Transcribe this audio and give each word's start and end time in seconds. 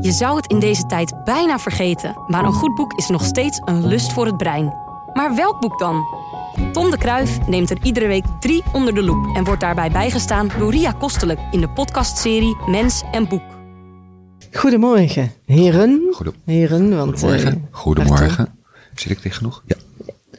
Je 0.00 0.12
zou 0.12 0.36
het 0.36 0.46
in 0.46 0.58
deze 0.60 0.86
tijd 0.86 1.24
bijna 1.24 1.58
vergeten, 1.58 2.16
maar 2.26 2.44
een 2.44 2.52
goed 2.52 2.74
boek 2.74 2.92
is 2.92 3.08
nog 3.08 3.24
steeds 3.24 3.60
een 3.64 3.86
lust 3.86 4.12
voor 4.12 4.26
het 4.26 4.36
brein. 4.36 4.74
Maar 5.12 5.34
welk 5.34 5.60
boek 5.60 5.78
dan? 5.78 6.04
Tom 6.72 6.90
de 6.90 6.98
Kruif 6.98 7.46
neemt 7.46 7.70
er 7.70 7.78
iedere 7.82 8.06
week 8.06 8.24
drie 8.40 8.62
onder 8.72 8.94
de 8.94 9.02
loep 9.02 9.36
en 9.36 9.44
wordt 9.44 9.60
daarbij 9.60 9.90
bijgestaan 9.90 10.48
door 10.58 10.70
Ria 10.70 10.92
Kostelijk 10.92 11.40
in 11.50 11.60
de 11.60 11.68
podcastserie 11.68 12.56
Mens 12.66 13.02
en 13.12 13.28
Boek. 13.28 13.42
Goedemorgen, 14.52 15.32
heren. 15.46 16.08
Goedem- 16.12 16.34
Heren, 16.44 16.96
want... 16.96 17.18
Goedemorgen. 17.20 17.52
eh, 17.52 17.76
Goedemorgen. 17.78 18.54
Zit 18.94 19.10
ik 19.10 19.22
dicht 19.22 19.36
genoeg? 19.36 19.62
Ja. 19.66 19.76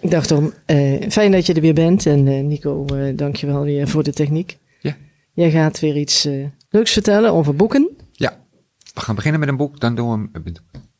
ik 0.02 0.12
dacht 0.12 0.32
om, 0.32 0.54
eh, 0.66 1.10
fijn 1.10 1.32
dat 1.32 1.46
je 1.46 1.54
er 1.54 1.62
weer 1.62 1.73
bent. 1.73 2.05
En 2.05 2.28
eh, 2.28 2.44
Nico, 2.44 2.86
eh 2.86 3.18
dank 3.18 3.36
je 3.36 3.46
wel 3.48 3.62
weer 3.64 3.88
voor 3.88 4.04
de 4.04 4.14
techniek. 4.14 4.57
Ja. 4.80 4.96
Jij 5.34 5.52
gaat 5.52 5.80
weer 5.80 5.98
iets 5.98 6.28
leuks 6.70 6.91
vertellen 6.91 7.34
over 7.34 7.55
boeken. 7.55 7.88
Ja. 8.93 8.99
We 8.99 9.01
gaan 9.01 9.15
beginnen 9.15 9.39
met 9.39 9.49
een 9.49 9.57
boek. 9.57 9.79
Dan 9.79 9.95
doen 9.95 10.29
we... 10.43 10.51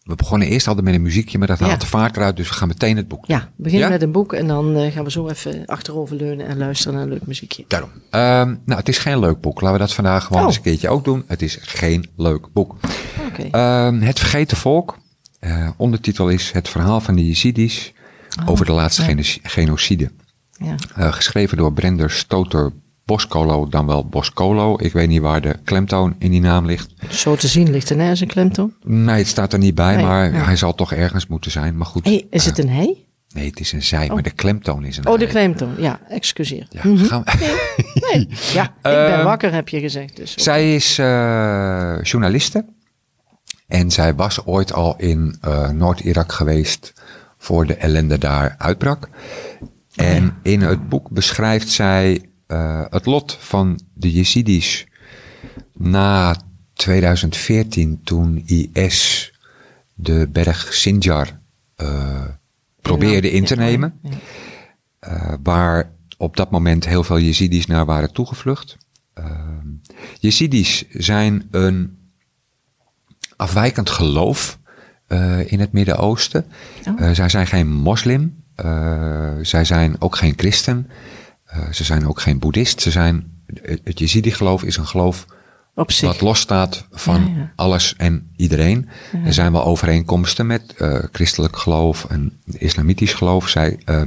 We 0.03 0.15
begonnen 0.15 0.47
eerst 0.47 0.67
altijd 0.67 0.85
met 0.85 0.95
een 0.95 1.02
muziekje, 1.02 1.38
maar 1.38 1.47
dat 1.47 1.59
Ja. 1.59 1.66
haalt 1.67 1.81
de 1.81 1.88
vaart 1.88 2.17
eruit. 2.17 2.35
Dus 2.38 2.47
we 2.49 2.53
gaan 2.53 2.67
meteen 2.67 2.97
het 2.97 3.07
boek. 3.07 3.25
Ja, 3.25 3.49
begin 3.55 3.80
Ja? 3.80 3.89
met 3.89 4.02
een 4.02 4.11
boek 4.11 4.34
en 4.34 4.47
dan 4.47 4.75
eh, 4.75 4.91
gaan 4.91 5.03
we 5.03 5.11
zo 5.11 5.27
even 5.27 5.66
achteroverleunen 5.66 6.47
en 6.47 6.57
luisteren 6.57 6.94
naar 6.94 7.03
een 7.03 7.09
leuk 7.09 7.25
muziekje. 7.27 7.66
Daarom. 7.67 7.89
Ehm, 8.09 8.55
nou, 8.66 8.80
het 8.80 8.88
is 8.89 8.97
geen 8.97 9.20
leuk 9.20 9.41
boek. 9.41 9.61
Laten 9.61 9.77
we 9.80 9.83
dat 9.85 9.94
vandaag 9.94 10.23
gewoon 10.25 10.41
Oh. 10.41 10.47
eens 10.47 10.55
een 10.57 10.61
keertje 10.63 10.89
ook 10.89 11.03
doen. 11.03 11.23
Het 11.27 11.41
is 11.41 11.57
geen 11.61 12.09
leuk 12.16 12.47
boek. 12.53 12.75
Oké. 13.27 13.47
Ehm, 13.52 13.99
het 14.02 14.19
Vergeten 14.19 14.58
Volk. 14.58 14.97
Eh, 15.39 15.69
ondertitel 15.77 16.30
is 16.30 16.52
Het 16.52 16.69
verhaal 16.69 17.02
van 17.02 17.16
de 17.16 17.27
Jezidis 17.27 17.94
over 18.45 18.66
de 18.66 18.71
laatste 18.71 19.02
ja. 19.02 19.08
geno- 19.08 19.23
genocide. 19.44 20.11
ja. 20.58 20.75
Eh, 20.95 21.13
geschreven 21.13 21.58
door 21.58 21.73
Brender 21.73 22.11
Stoter 22.11 22.71
Boscolo, 23.09 23.68
dan 23.68 23.86
wel 23.86 24.05
Boscolo. 24.08 24.76
Ik 24.80 24.94
weet 24.94 25.08
niet 25.08 25.22
waar 25.22 25.41
de 25.41 25.55
klemtoon 25.63 26.16
in 26.20 26.31
die 26.31 26.41
naam 26.41 26.66
ligt. 26.66 26.94
Zo 27.09 27.36
te 27.36 27.48
zien 27.48 27.70
ligt 27.72 27.90
er 27.90 27.95
nergens 27.95 28.20
een 28.20 28.27
klemtoon. 28.27 28.73
Nee, 28.84 29.17
het 29.17 29.27
staat 29.27 29.54
er 29.54 29.59
niet 29.59 29.76
bij, 29.76 29.95
Nee, 29.95 30.05
maar 30.05 30.34
ja. 30.34 30.44
hij 30.44 30.55
zal 30.55 30.76
toch 30.76 30.94
ergens 30.94 31.27
moeten 31.27 31.52
zijn. 31.52 31.77
Maar 31.77 31.86
goed. 31.86 32.05
Hey, 32.05 32.27
is 32.30 32.41
eh, 32.44 32.48
het 32.50 32.58
een 32.59 32.70
hij? 32.70 33.06
Nee, 33.33 33.50
het 33.50 33.59
is 33.59 33.72
een 33.72 33.83
zij, 33.83 34.08
maar 34.08 34.23
de 34.23 34.31
klemtoon 34.31 34.83
is 34.86 34.98
een 34.98 35.08
Oh, 35.08 35.20
de 35.20 35.28
klemtoon. 35.28 35.73
Ja, 35.78 36.00
excuseer. 36.09 36.67
Ja, 36.70 36.81
Mhm. 36.83 37.03
gaan 37.06 37.23
we- 37.25 37.67
Nee, 38.11 38.28
ja, 38.53 38.64
ik 38.64 38.72
ben 38.81 39.14
Ehm, 39.14 39.23
wakker 39.23 39.53
heb 39.53 39.70
je 39.70 39.80
gezegd. 39.80 40.16
Dus. 40.16 40.33
Zij 40.36 40.76
is 40.76 40.98
eh, 40.98 41.98
journaliste. 42.02 42.66
En 43.67 43.92
zij 43.92 44.16
was 44.16 44.45
ooit 44.45 44.73
al 44.73 44.95
in 44.98 45.38
eh, 45.42 45.70
Noord-Irak 45.70 46.31
geweest 46.31 46.94
voor 47.38 47.66
de 47.66 47.76
ellende 47.76 48.17
daar 48.17 48.55
uitbrak. 48.58 49.09
En 49.95 50.38
in 50.44 50.61
het 50.61 50.89
boek 50.89 51.09
beschrijft 51.09 51.70
zij 51.70 52.22
eh, 52.50 52.83
het 52.89 53.05
lot 53.05 53.38
van 53.39 53.80
de 53.94 54.11
Jezidis 54.11 54.88
na 55.73 56.36
2014 56.73 58.02
toen 58.03 58.44
IS 58.45 59.31
de 59.94 60.30
berg 60.31 60.73
Sinjar 60.73 61.39
eh, 61.75 62.25
probeerde 62.81 63.31
in 63.31 63.45
te 63.45 63.55
nemen. 63.55 64.00
eh, 65.00 65.33
waar 65.44 65.92
op 66.17 66.38
dat 66.38 66.52
moment 66.52 66.86
heel 66.86 67.03
veel 67.03 67.20
Jezidis 67.20 67.66
naar 67.66 67.86
waren 67.86 68.14
toegevlucht. 68.14 68.77
Jezidis 70.20 70.86
zijn 70.89 71.47
een 71.52 71.97
afwijkend 73.36 73.89
geloof 73.89 74.59
in 75.45 75.59
het 75.59 75.72
Midden-Oosten. 75.72 76.45
Oh. 76.88 77.11
Zij 77.11 77.30
zijn 77.30 77.47
geen 77.47 77.67
moslim, 77.67 78.44
zij 79.42 79.66
zijn 79.66 80.02
ook 80.02 80.16
geen 80.16 80.33
christen, 80.38 80.89
eh, 81.50 81.72
ze 81.72 81.83
zijn 81.83 82.08
ook 82.08 82.22
geen 82.22 82.39
boeddhist. 82.39 82.81
Ze 82.81 82.92
zijn, 82.92 83.42
het 83.61 83.81
het 83.83 84.00
Jezidi-geloof 84.00 84.64
is 84.64 84.78
een 84.78 84.88
geloof 84.88 85.25
Op 85.75 85.92
zich. 85.92 86.08
wat 86.08 86.22
losstaat 86.22 86.88
van 86.92 87.22
Ja, 87.22 87.36
ja. 87.39 87.52
alles 87.55 87.95
en 87.97 88.31
iedereen. 88.36 88.89
Er 89.25 89.33
zijn 89.33 89.52
wel 89.52 89.64
overeenkomsten 89.64 90.47
met 90.47 90.73
eh, 90.77 90.95
christelijk 91.11 91.58
geloof 91.58 92.05
en 92.05 92.42
islamitisch 92.45 93.14
geloof. 93.14 93.50
Zij 93.50 93.80
eh, 93.86 94.02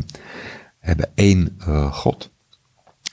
hebben 0.78 1.10
één 1.14 1.58
God. 1.90 2.30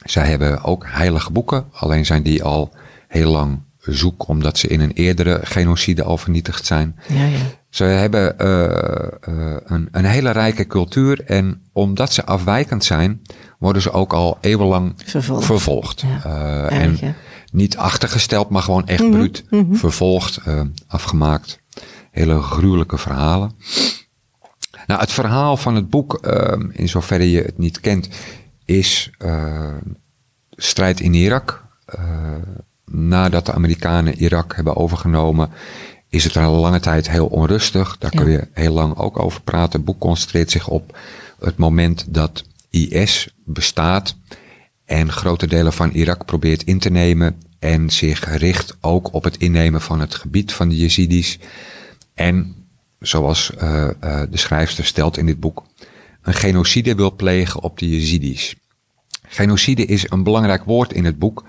Zij 0.03 0.28
hebben 0.29 0.63
ook 0.63 0.85
heilige 0.88 1.31
boeken, 1.31 1.66
alleen 1.72 2.06
zijn 2.06 2.23
die 2.23 2.44
al 2.44 2.73
heel 3.07 3.31
lang 3.31 3.61
zoek, 3.79 4.28
omdat 4.28 4.57
ze 4.57 4.67
in 4.67 4.79
een 4.79 4.91
eerdere 4.91 5.40
genocide 5.44 6.03
al 6.03 6.17
vernietigd 6.17 6.66
zijn. 6.66 7.00
Ja, 7.07 7.25
ja. 7.25 7.38
Ze 7.69 7.84
hebben 7.84 8.34
een, 9.73 9.88
een 9.91 10.06
hele 10.06 10.31
rijke 10.31 10.67
cultuur 10.67 11.23
en 11.25 11.61
omdat 11.72 12.13
ze 12.13 12.25
afwijkend 12.25 12.84
zijn, 12.84 13.22
worden 13.59 13.81
ze 13.81 13.92
ook 13.92 14.14
al 14.14 14.38
eeuwenlang 14.42 14.94
Vervolgd. 15.06 15.46
vervolgd. 15.46 16.02
Ja, 16.02 16.24
Eh, 16.70 16.81
en 16.81 16.97
hè? 17.00 17.14
niet 17.52 17.78
achtergesteld, 17.78 18.50
maar 18.50 18.62
gewoon 18.62 18.88
echt 18.88 19.02
Mhm, 19.03 19.12
bruut 19.12 19.44
vervolgd, 19.72 20.38
eh, 20.46 20.62
afgemaakt. 20.88 21.59
Hele 22.12 22.42
gruwelijke 22.42 22.97
verhalen. 22.97 23.52
Nou, 24.88 25.00
het 25.02 25.12
verhaal 25.12 25.58
van 25.58 25.75
het 25.75 25.90
boek, 25.90 26.14
eh, 26.14 26.59
in 26.72 26.90
zoverre 26.90 27.31
je 27.31 27.42
het 27.42 27.58
niet 27.58 27.80
kent, 27.80 28.09
is 28.66 29.09
strijd 30.52 31.00
in 31.00 31.14
Irak. 31.14 31.64
Nadat 32.86 33.46
de 33.46 33.53
Amerikanen 33.53 34.16
Irak 34.18 34.56
hebben 34.56 34.76
overgenomen, 34.76 35.50
is 36.09 36.24
het 36.24 36.36
er 36.36 36.41
een 36.44 36.50
lange 36.50 36.80
tijd 36.80 37.09
heel 37.09 37.26
onrustig. 37.28 37.97
Daar 37.97 38.14
Ja. 38.14 38.22
kun 38.22 38.31
je 38.31 38.47
heel 38.53 38.74
lang 38.74 38.96
ook 38.97 39.20
over 39.20 39.41
praten. 39.41 39.72
Het 39.72 39.86
boek 39.86 40.00
concentreert 40.00 40.52
zich 40.52 40.68
op 40.68 40.97
het 41.40 41.58
moment 41.58 42.06
dat 42.14 42.44
IS 42.69 43.30
bestaat 43.46 44.16
en 44.85 45.12
grote 45.12 45.47
delen 45.47 45.74
van 45.74 45.91
Irak 45.91 46.25
probeert 46.25 46.63
in 46.63 46.80
te 46.80 46.90
nemen 46.90 47.41
en 47.59 47.90
zich 47.90 48.38
richt 48.38 48.78
ook 48.81 49.13
op 49.13 49.24
het 49.24 49.38
innemen 49.38 49.81
van 49.81 50.00
het 50.00 50.16
gebied 50.16 50.53
van 50.53 50.69
de 50.69 50.78
Jezidis. 50.78 51.40
En 52.13 52.56
zoals 53.00 53.56
eh, 53.56 53.90
eh, 53.90 54.22
de 54.31 54.38
schrijfster 54.38 54.85
stelt 54.85 55.18
in 55.18 55.25
dit 55.25 55.40
boek, 55.40 55.66
een 56.22 56.34
genocide 56.34 56.96
wil 56.96 57.16
plegen 57.16 57.62
op 57.62 57.79
de 57.79 57.90
Jezidis. 57.90 58.56
Genocide 59.28 59.85
is 59.85 60.09
een 60.09 60.24
belangrijk 60.24 60.63
woord 60.63 60.94
in 60.94 61.06
het 61.06 61.19
boek, 61.19 61.44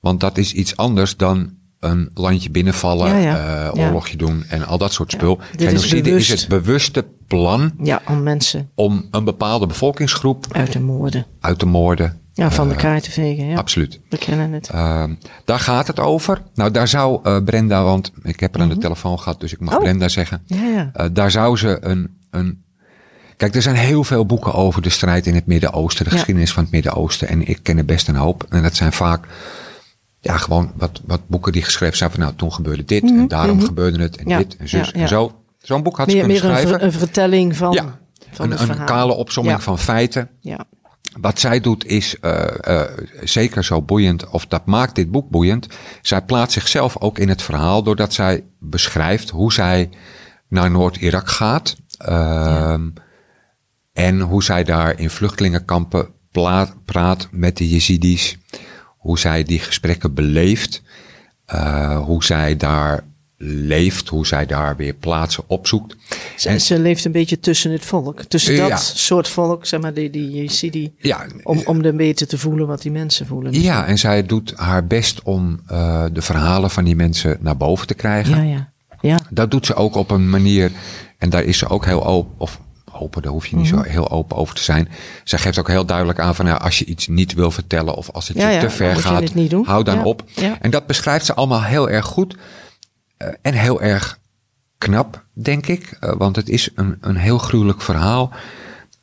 want 0.00 0.20
dat 0.20 0.38
is 0.38 0.52
iets 0.52 0.76
anders 0.76 1.16
dan 1.16 1.56
een 1.82 2.10
landje 2.14 2.50
binnenvallen, 2.50 3.08
Ja, 3.08 3.16
ja. 3.16 3.36
eh, 3.38 3.74
Ja. 3.74 3.86
oorlogje 3.86 4.16
doen 4.16 4.44
en 4.48 4.66
al 4.66 4.78
dat 4.78 4.92
soort 4.92 5.10
spul. 5.12 5.38
is 5.56 5.66
Genocide 5.66 5.96
is, 5.96 6.02
bewust. 6.02 6.30
het 6.30 6.48
bewuste 6.48 7.04
plan 7.26 7.72
Ja, 7.82 8.02
om 8.08 8.22
mensen 8.22 8.70
om 8.74 9.06
een 9.10 9.24
bepaalde 9.24 9.66
bevolkingsgroep 9.66 10.46
uit 10.50 10.70
te 10.70 10.80
moorden. 10.80 11.26
uit 11.40 11.58
te 11.58 11.66
moorden. 11.66 12.20
Ja, 12.34 12.50
van 12.50 12.68
de 12.68 12.74
Eh, 12.74 12.80
kaart 12.80 13.02
te 13.02 13.10
vegen. 13.10 13.46
Ja, 13.46 13.56
Absoluut. 13.56 14.00
we 14.08 14.18
kennen 14.18 14.52
het. 14.52 14.68
Ehm, 14.68 15.14
daar 15.44 15.58
gaat 15.60 15.86
het 15.86 16.00
over. 16.00 16.42
Nou, 16.54 16.70
daar 16.70 16.88
zou 16.88 17.20
eh, 17.22 17.36
Brenda, 17.44 17.82
want 17.82 18.12
ik 18.22 18.40
heb 18.40 18.54
haar 18.54 18.62
aan 18.62 18.68
de 18.68 18.78
telefoon 18.78 19.18
gehad, 19.18 19.40
dus 19.40 19.52
ik 19.52 19.60
mag 19.60 19.74
Oh. 19.74 19.80
Brenda 19.80 20.08
zeggen. 20.08 20.42
Ja, 20.46 20.90
ja. 20.94 21.08
Daar 21.08 21.30
zou 21.30 21.56
ze 21.56 21.78
een, 21.80 22.16
een. 22.30 22.62
Kijk, 23.36 23.54
er 23.54 23.62
zijn 23.62 23.76
heel 23.76 24.04
veel 24.04 24.26
boeken 24.26 24.54
over 24.54 24.82
de 24.82 24.90
strijd 24.90 25.26
in 25.26 25.34
het 25.34 25.46
Midden-Oosten, 25.46 26.04
de 26.04 26.10
Ja. 26.10 26.16
geschiedenis 26.16 26.52
van 26.52 26.62
het 26.62 26.72
Midden-Oosten. 26.72 27.28
En 27.28 27.48
ik 27.48 27.58
ken 27.62 27.78
er 27.78 27.84
best 27.84 28.08
een 28.08 28.16
hoop. 28.16 28.46
En 28.48 28.62
dat 28.62 28.76
zijn 28.76 28.92
vaak, 28.92 29.26
ja, 30.24 30.36
gewoon 30.36 30.72
wat, 30.76 31.00
wat 31.06 31.28
boeken 31.28 31.52
die 31.52 31.62
geschreven 31.62 31.96
zijn 31.96 32.10
van, 32.10 32.20
nou, 32.20 32.32
toen 32.36 32.52
gebeurde 32.52 32.84
dit 32.84 33.02
en 33.02 33.28
daarom 33.28 33.60
gebeurde 33.62 34.02
het 34.02 34.16
en 34.16 34.22
Mhm, 34.22 34.30
Ja, 34.32 34.38
dit 34.38 34.56
en 34.56 34.68
zus 34.68 34.86
ja, 34.86 34.92
ja. 34.94 35.02
en 35.02 35.08
zo. 35.08 35.36
Zo'n 35.58 35.82
boek 35.82 35.96
had 35.96 36.10
ze 36.10 36.16
Meer, 36.16 36.24
kunnen 36.26 36.42
meer 36.42 36.50
een, 36.50 36.56
schrijven. 36.58 36.78
ver- 36.80 36.86
een 36.88 36.98
vertelling 36.98 37.56
van, 37.56 37.72
ja, 37.72 37.98
van 38.30 38.50
een, 38.52 38.84
kale 38.84 39.12
opsomming 39.14 39.62
van 39.62 39.78
feiten. 39.78 40.28
Ja, 40.40 40.64
Wat 41.20 41.38
zij 41.40 41.60
doet 41.60 41.86
is 41.86 42.18
eh, 42.20 42.80
eh, 42.80 42.90
zeker 43.22 43.64
zo 43.64 43.82
boeiend, 43.82 44.28
of 44.28 44.46
dat 44.46 44.66
maakt 44.66 44.94
dit 44.94 45.10
boek 45.10 45.30
boeiend. 45.30 45.66
Zij 46.02 46.22
plaatst 46.22 46.52
zichzelf 46.52 46.98
ook 47.00 47.18
in 47.18 47.28
het 47.28 47.42
verhaal 47.42 47.82
doordat 47.82 48.12
zij 48.12 48.44
beschrijft 48.58 49.30
hoe 49.30 49.52
zij 49.52 49.90
naar 50.48 50.70
Noord-Irak 50.70 51.28
gaat. 51.28 51.76
ehm, 51.98 52.88
En 53.92 54.20
hoe 54.20 54.42
zij 54.42 54.64
daar 54.64 54.98
in 54.98 55.10
vluchtelingenkampen 55.10 56.08
praat 56.84 57.28
met 57.30 57.56
de 57.56 57.68
Jezidis. 57.68 58.38
Hoe 59.02 59.18
zij 59.18 59.42
die 59.42 59.58
gesprekken 59.58 60.14
beleeft. 60.14 60.82
eh, 61.46 61.98
hoe 62.04 62.24
zij 62.24 62.56
daar 62.56 63.04
leeft. 63.44 64.08
Hoe 64.08 64.26
zij 64.26 64.46
daar 64.46 64.76
weer 64.76 64.94
plaatsen 64.94 65.44
opzoekt. 65.46 65.96
ze, 66.36 66.58
ze 66.60 66.78
leeft 66.78 67.04
een 67.04 67.12
beetje 67.12 67.40
tussen 67.40 67.72
het 67.72 67.84
volk. 67.84 68.22
Tussen 68.22 68.54
Ja. 68.54 68.68
dat 68.68 68.82
soort 68.82 69.28
volk, 69.28 69.66
zeg 69.66 69.80
maar, 69.80 69.94
die, 69.94 70.10
die 70.10 70.30
Jezidi. 70.30 70.92
Ja, 70.98 71.26
Om, 71.42 71.60
om 71.64 71.82
dan 71.82 71.96
beter 71.96 72.26
te 72.26 72.38
voelen 72.38 72.66
wat 72.66 72.82
die 72.82 72.90
mensen 72.92 73.26
voelen. 73.26 73.60
Ja, 73.60 73.86
en 73.86 73.98
zij 73.98 74.26
doet 74.26 74.52
haar 74.56 74.86
best 74.86 75.22
om 75.22 75.60
eh, 75.66 76.04
de 76.12 76.22
verhalen 76.22 76.70
van 76.70 76.84
die 76.84 76.96
mensen 76.96 77.36
naar 77.40 77.56
boven 77.56 77.86
te 77.86 77.94
krijgen. 77.94 78.36
ja, 78.36 78.42
ja. 78.52 78.72
ja. 79.00 79.18
Dat 79.30 79.50
doet 79.50 79.66
ze 79.66 79.74
ook 79.74 79.94
op 79.94 80.10
een 80.10 80.30
manier, 80.30 80.70
en 81.18 81.30
daar 81.30 81.44
is 81.44 81.58
ze 81.58 81.68
ook 81.68 81.84
heel 81.84 82.06
open, 82.06 82.34
of 82.38 82.60
open, 82.94 83.22
daar 83.22 83.32
hoef 83.32 83.46
je 83.46 83.56
niet 83.56 83.70
Mhm. 83.70 83.82
zo 83.84 83.90
heel 83.90 84.10
open 84.10 84.36
over 84.36 84.54
te 84.54 84.62
zijn. 84.62 84.88
Zij 85.24 85.38
geeft 85.38 85.58
ook 85.58 85.68
heel 85.68 85.84
duidelijk 85.86 86.20
aan 86.20 86.34
van, 86.34 86.44
nou, 86.44 86.60
als 86.60 86.78
je 86.78 86.84
iets 86.84 87.06
niet 87.08 87.32
wil 87.34 87.50
vertellen 87.50 87.94
of 87.94 88.10
als 88.10 88.28
het 88.28 88.36
Ja, 88.36 88.48
je 88.48 88.54
ja, 88.54 88.60
te 88.60 88.70
ver 88.70 88.96
gaat, 88.96 89.32
hou 89.64 89.84
dan 89.84 89.96
Ja, 89.96 90.02
op. 90.02 90.24
En 90.60 90.70
dat 90.70 90.86
beschrijft 90.86 91.24
ze 91.24 91.34
allemaal 91.34 91.62
heel 91.62 91.90
erg 91.90 92.06
goed 92.06 92.36
eh, 93.16 93.28
en 93.42 93.54
heel 93.54 93.82
erg 93.82 94.18
knap, 94.78 95.24
denk 95.32 95.66
ik. 95.66 95.96
Eh, 96.00 96.12
want 96.16 96.36
het 96.36 96.48
is 96.48 96.70
een, 96.74 96.96
een 97.00 97.16
heel 97.16 97.38
gruwelijk 97.38 97.82
verhaal. 97.82 98.30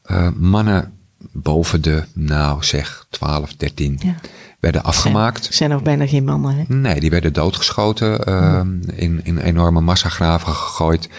Eh, 0.01 0.27
mannen 0.35 0.93
boven 1.31 1.81
de, 1.81 2.03
nou 2.13 2.63
zeg, 2.63 3.05
12, 3.09 3.55
13. 3.55 3.99
Ja. 4.03 4.15
werden 4.59 4.83
afgemaakt. 4.83 5.47
Er 5.47 5.53
zijn 5.53 5.73
ook 5.73 5.83
bijna 5.83 6.07
geen 6.07 6.23
mannen, 6.23 6.55
hè? 6.55 6.63
Nee, 6.75 6.99
die 6.99 7.09
werden 7.09 7.33
doodgeschoten, 7.33 8.29
uh, 8.29 8.61
in, 8.95 9.19
in 9.23 9.37
enorme 9.37 9.81
massagraven 9.81 10.53
gegooid. 10.53 11.09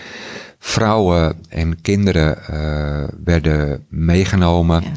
Vrouwen 0.62 1.36
en 1.48 1.80
kinderen 1.80 2.38
uh, 2.50 3.04
werden 3.24 3.84
meegenomen, 3.88 4.82
ja. 4.82 4.90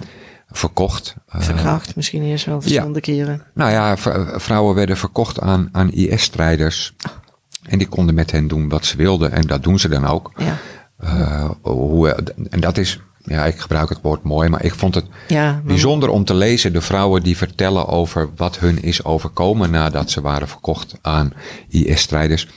verkocht. 0.51 1.15
Verkracht 1.27 1.95
misschien 1.95 2.23
eerst 2.23 2.45
wel 2.45 2.61
verschillende 2.61 2.99
ja. 3.03 3.13
keren. 3.13 3.43
Nou 3.53 3.71
ja, 3.71 3.97
vrouwen 4.39 4.75
werden 4.75 4.97
verkocht 4.97 5.39
aan, 5.39 5.69
aan 5.71 5.91
IS-strijders. 5.91 6.93
En 7.63 7.77
die 7.77 7.87
konden 7.87 8.15
met 8.15 8.31
hen 8.31 8.47
doen 8.47 8.69
wat 8.69 8.85
ze 8.85 8.97
wilden. 8.97 9.31
En 9.31 9.47
dat 9.47 9.63
doen 9.63 9.79
ze 9.79 9.89
dan 9.89 10.05
ook. 10.05 10.31
Ja. 10.37 10.57
Uh, 11.03 11.49
hoe, 11.61 12.15
en 12.49 12.59
dat 12.59 12.77
is, 12.77 12.99
ja, 13.23 13.45
ik 13.45 13.59
gebruik 13.59 13.89
het 13.89 13.99
woord 14.01 14.23
mooi, 14.23 14.49
maar 14.49 14.63
ik 14.63 14.75
vond 14.75 14.95
het 14.95 15.05
ja, 15.27 15.61
bijzonder 15.65 16.09
om 16.09 16.25
te 16.25 16.33
lezen. 16.33 16.73
De 16.73 16.81
vrouwen 16.81 17.23
die 17.23 17.37
vertellen 17.37 17.87
over 17.87 18.29
wat 18.35 18.59
hun 18.59 18.81
is 18.81 19.03
overkomen 19.03 19.71
nadat 19.71 20.11
ze 20.11 20.21
waren 20.21 20.47
verkocht 20.47 20.95
aan 21.01 21.33
IS-strijders. 21.69 22.47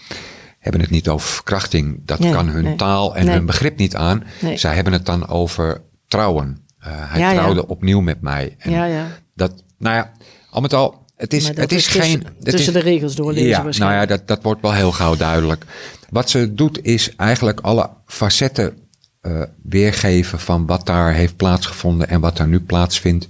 Hebben 0.66 0.84
het 0.84 0.94
niet 0.94 1.08
over 1.08 1.28
verkrachting. 1.28 2.00
Dat 2.04 2.18
nee, 2.18 2.32
kan 2.32 2.48
hun 2.48 2.64
nee. 2.64 2.76
taal 2.76 3.16
en 3.16 3.24
nee. 3.24 3.34
hun 3.34 3.46
begrip 3.46 3.78
niet 3.78 3.96
aan. 3.96 4.24
Zij 4.54 4.74
hebben 4.74 4.92
het 4.92 5.06
dan 5.06 5.28
over 5.28 5.82
trouwen. 6.08 6.66
Uh, 6.80 6.86
hij 6.88 7.20
ja, 7.20 7.32
trouwde 7.32 7.60
ja. 7.60 7.66
opnieuw 7.66 8.00
met 8.00 8.20
mij. 8.20 8.56
En 8.58 8.70
ja. 8.70 9.06
Dat, 9.34 9.62
nou 9.78 9.96
ja, 9.96 10.12
al 10.50 10.60
met 10.60 10.72
al, 10.72 11.04
het 11.16 11.32
is, 11.32 11.48
het 11.48 11.72
is, 11.72 11.86
is 11.86 11.86
geen. 11.86 12.00
Tussen, 12.00 12.24
het 12.24 12.44
tussen 12.44 12.74
is, 12.74 12.82
de 12.82 12.90
regels 12.90 13.14
doorlezen. 13.14 13.48
Ja, 13.48 13.62
nou 13.62 13.92
ja, 13.92 14.06
dat, 14.06 14.28
dat 14.28 14.42
wordt 14.42 14.62
wel 14.62 14.72
heel 14.72 14.92
gauw 14.92 15.16
duidelijk. 15.16 15.64
Wat 16.10 16.30
ze 16.30 16.54
doet 16.54 16.84
is 16.84 17.16
eigenlijk 17.16 17.60
alle 17.60 17.90
facetten 18.06 18.78
uh, 19.22 19.42
weergeven 19.62 20.40
van 20.40 20.66
wat 20.66 20.86
daar 20.86 21.12
heeft 21.12 21.36
plaatsgevonden 21.36 22.08
en 22.08 22.20
wat 22.20 22.36
daar 22.36 22.48
nu 22.48 22.60
plaatsvindt. 22.60 23.26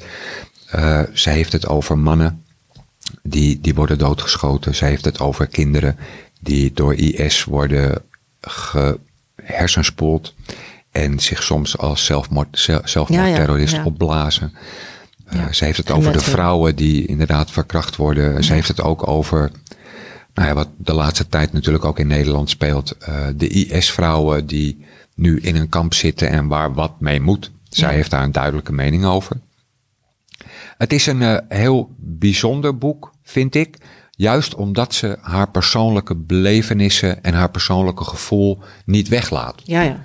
Uh, 0.74 1.00
ze 1.12 1.30
heeft 1.30 1.52
het 1.52 1.66
over 1.66 1.98
mannen 1.98 2.44
die, 3.22 3.60
die 3.60 3.74
worden 3.74 3.98
doodgeschoten. 3.98 4.74
Ze 4.74 4.84
heeft 4.84 5.04
het 5.04 5.20
over 5.20 5.46
kinderen 5.46 5.96
die 6.40 6.72
door 6.72 6.94
IS 6.94 7.44
worden 7.44 8.02
gehersenspoeld 8.40 10.34
en 10.90 11.20
zich 11.20 11.42
soms 11.42 11.78
als 11.78 12.04
zelfmoord, 12.04 12.58
zelfmoordterrorist 12.84 13.72
ja, 13.72 13.78
ja, 13.78 13.84
ja. 13.84 13.90
opblazen. 13.90 14.52
Uh, 15.34 15.52
ze 15.52 15.64
heeft 15.64 15.76
het 15.76 15.90
over 15.90 16.12
de 16.12 16.20
vrouwen 16.20 16.76
die 16.76 17.06
inderdaad 17.06 17.50
verkracht 17.50 17.96
worden. 17.96 18.44
Ze 18.44 18.52
heeft 18.52 18.68
het 18.68 18.80
ook 18.80 19.08
over, 19.08 19.50
nou 20.34 20.48
ja, 20.48 20.54
wat 20.54 20.68
de 20.78 20.92
laatste 20.92 21.28
tijd 21.28 21.52
natuurlijk 21.52 21.84
ook 21.84 21.98
in 21.98 22.06
Nederland 22.06 22.50
speelt. 22.50 22.96
Uh, 23.08 23.26
de 23.36 23.48
IS-vrouwen 23.48 24.46
die 24.46 24.84
nu 25.14 25.40
in 25.40 25.56
een 25.56 25.68
kamp 25.68 25.94
zitten 25.94 26.28
en 26.28 26.46
waar 26.46 26.74
wat 26.74 27.00
mee 27.00 27.20
moet. 27.20 27.50
Zij 27.68 27.94
heeft 27.94 28.10
daar 28.10 28.22
een 28.22 28.32
duidelijke 28.32 28.72
mening 28.72 29.04
over. 29.04 29.36
Het 30.78 30.92
is 30.92 31.06
een 31.06 31.20
uh, 31.20 31.38
heel 31.48 31.94
bijzonder 31.98 32.78
boek, 32.78 33.12
vind 33.22 33.54
ik. 33.54 33.76
Juist 34.16 34.54
omdat 34.54 34.94
ze 34.94 35.18
haar 35.20 35.50
persoonlijke 35.50 36.14
belevenissen 36.14 37.22
en 37.22 37.34
haar 37.34 37.50
persoonlijke 37.50 38.04
gevoel 38.04 38.58
niet 38.84 39.08
weglaat. 39.08 39.62
Ja, 39.64 39.82
ja. 39.82 40.04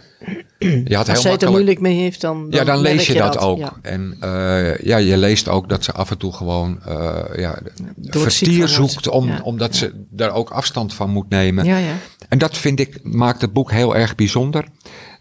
Je 0.59 0.95
had 0.95 1.09
Als 1.09 1.21
zij 1.21 1.31
het 1.31 1.41
er 1.41 1.49
moeilijk 1.49 1.79
mee 1.79 1.97
heeft, 1.97 2.21
dan, 2.21 2.49
dan 2.49 2.59
Ja, 2.59 2.65
dan 2.65 2.81
lees 2.81 3.07
je, 3.07 3.13
je 3.13 3.19
dat, 3.19 3.33
dat 3.33 3.41
ook. 3.41 3.57
ja. 3.57 3.73
En 3.81 4.17
uh, 4.23 4.77
ja, 4.77 4.97
je 4.97 5.17
leest 5.17 5.47
ook 5.47 5.69
dat 5.69 5.83
ze 5.83 5.91
af 5.91 6.11
en 6.11 6.17
toe 6.17 6.33
gewoon 6.33 6.79
uh, 6.87 7.19
ja, 7.35 7.59
vertier 8.01 8.67
zoekt, 8.67 9.07
om, 9.07 9.27
ja. 9.27 9.41
omdat 9.43 9.75
ze 9.75 10.05
daar 10.09 10.33
ook 10.33 10.49
afstand 10.49 10.93
van 10.93 11.09
moet 11.09 11.29
nemen. 11.29 11.65
Ja, 11.65 11.77
ja. 11.77 11.93
En 12.29 12.37
dat 12.37 12.57
vind 12.57 12.79
ik, 12.79 12.99
maakt 13.03 13.41
het 13.41 13.53
boek 13.53 13.71
heel 13.71 13.95
erg 13.95 14.15
bijzonder. 14.15 14.65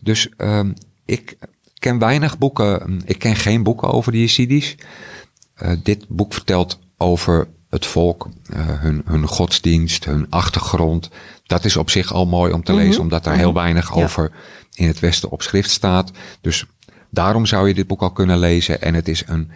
Dus 0.01 0.29
um, 0.37 0.75
ik 1.05 1.37
ken 1.79 1.99
weinig 1.99 2.39
boeken, 2.39 3.01
ik 3.05 3.19
ken 3.19 3.37
geen 3.37 3.63
boeken 3.63 3.89
over 3.89 4.13
de 4.13 4.21
Yazidis. 4.21 4.77
Uh, 5.63 5.71
dit 5.83 6.05
boek 6.09 6.33
vertelt 6.33 6.79
over 6.97 7.49
het 7.71 7.87
volk, 7.87 8.29
uh, 8.53 8.59
hun, 8.67 9.03
hun 9.05 9.27
godsdienst, 9.27 10.05
hun 10.05 10.27
achtergrond. 10.31 11.11
Dat 11.47 11.65
is 11.65 11.77
op 11.77 11.91
zich 11.91 12.13
al 12.13 12.27
mooi 12.27 12.53
om 12.53 12.65
te 12.65 12.73
lezen, 12.73 12.87
mm 12.87 12.95
-hmm. 12.95 13.03
omdat 13.03 13.25
daar 13.25 13.37
heel 13.37 13.55
weinig 13.55 13.95
ja. 13.95 14.03
over 14.03 14.31
in 14.75 14.87
het 14.87 15.01
Westen 15.01 15.31
op 15.31 15.43
schrift 15.43 15.71
staat. 15.71 16.11
Dus 16.41 16.67
daarom 17.11 17.47
zou 17.47 17.69
je 17.69 17.75
dit 17.75 17.87
boek 17.87 18.03
al 18.03 18.13
kunnen 18.13 18.39
lezen. 18.39 18.83
En 18.83 18.95
het 18.95 19.09
is 19.09 19.23
een, 19.27 19.51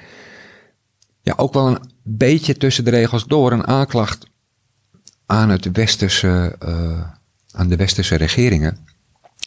ja, 1.22 1.34
ook 1.36 1.52
wel 1.52 1.66
een 1.66 1.90
beetje 2.02 2.56
tussen 2.56 2.84
de 2.84 2.90
regels 2.90 3.24
door 3.24 3.52
een 3.52 3.66
aanklacht 3.66 4.26
aan 5.26 5.48
het 5.48 5.72
westerse, 5.72 6.56
uh, 6.66 7.00
aan 7.52 7.68
de 7.68 7.76
westerse 7.76 8.16
regeringen. 8.16 8.78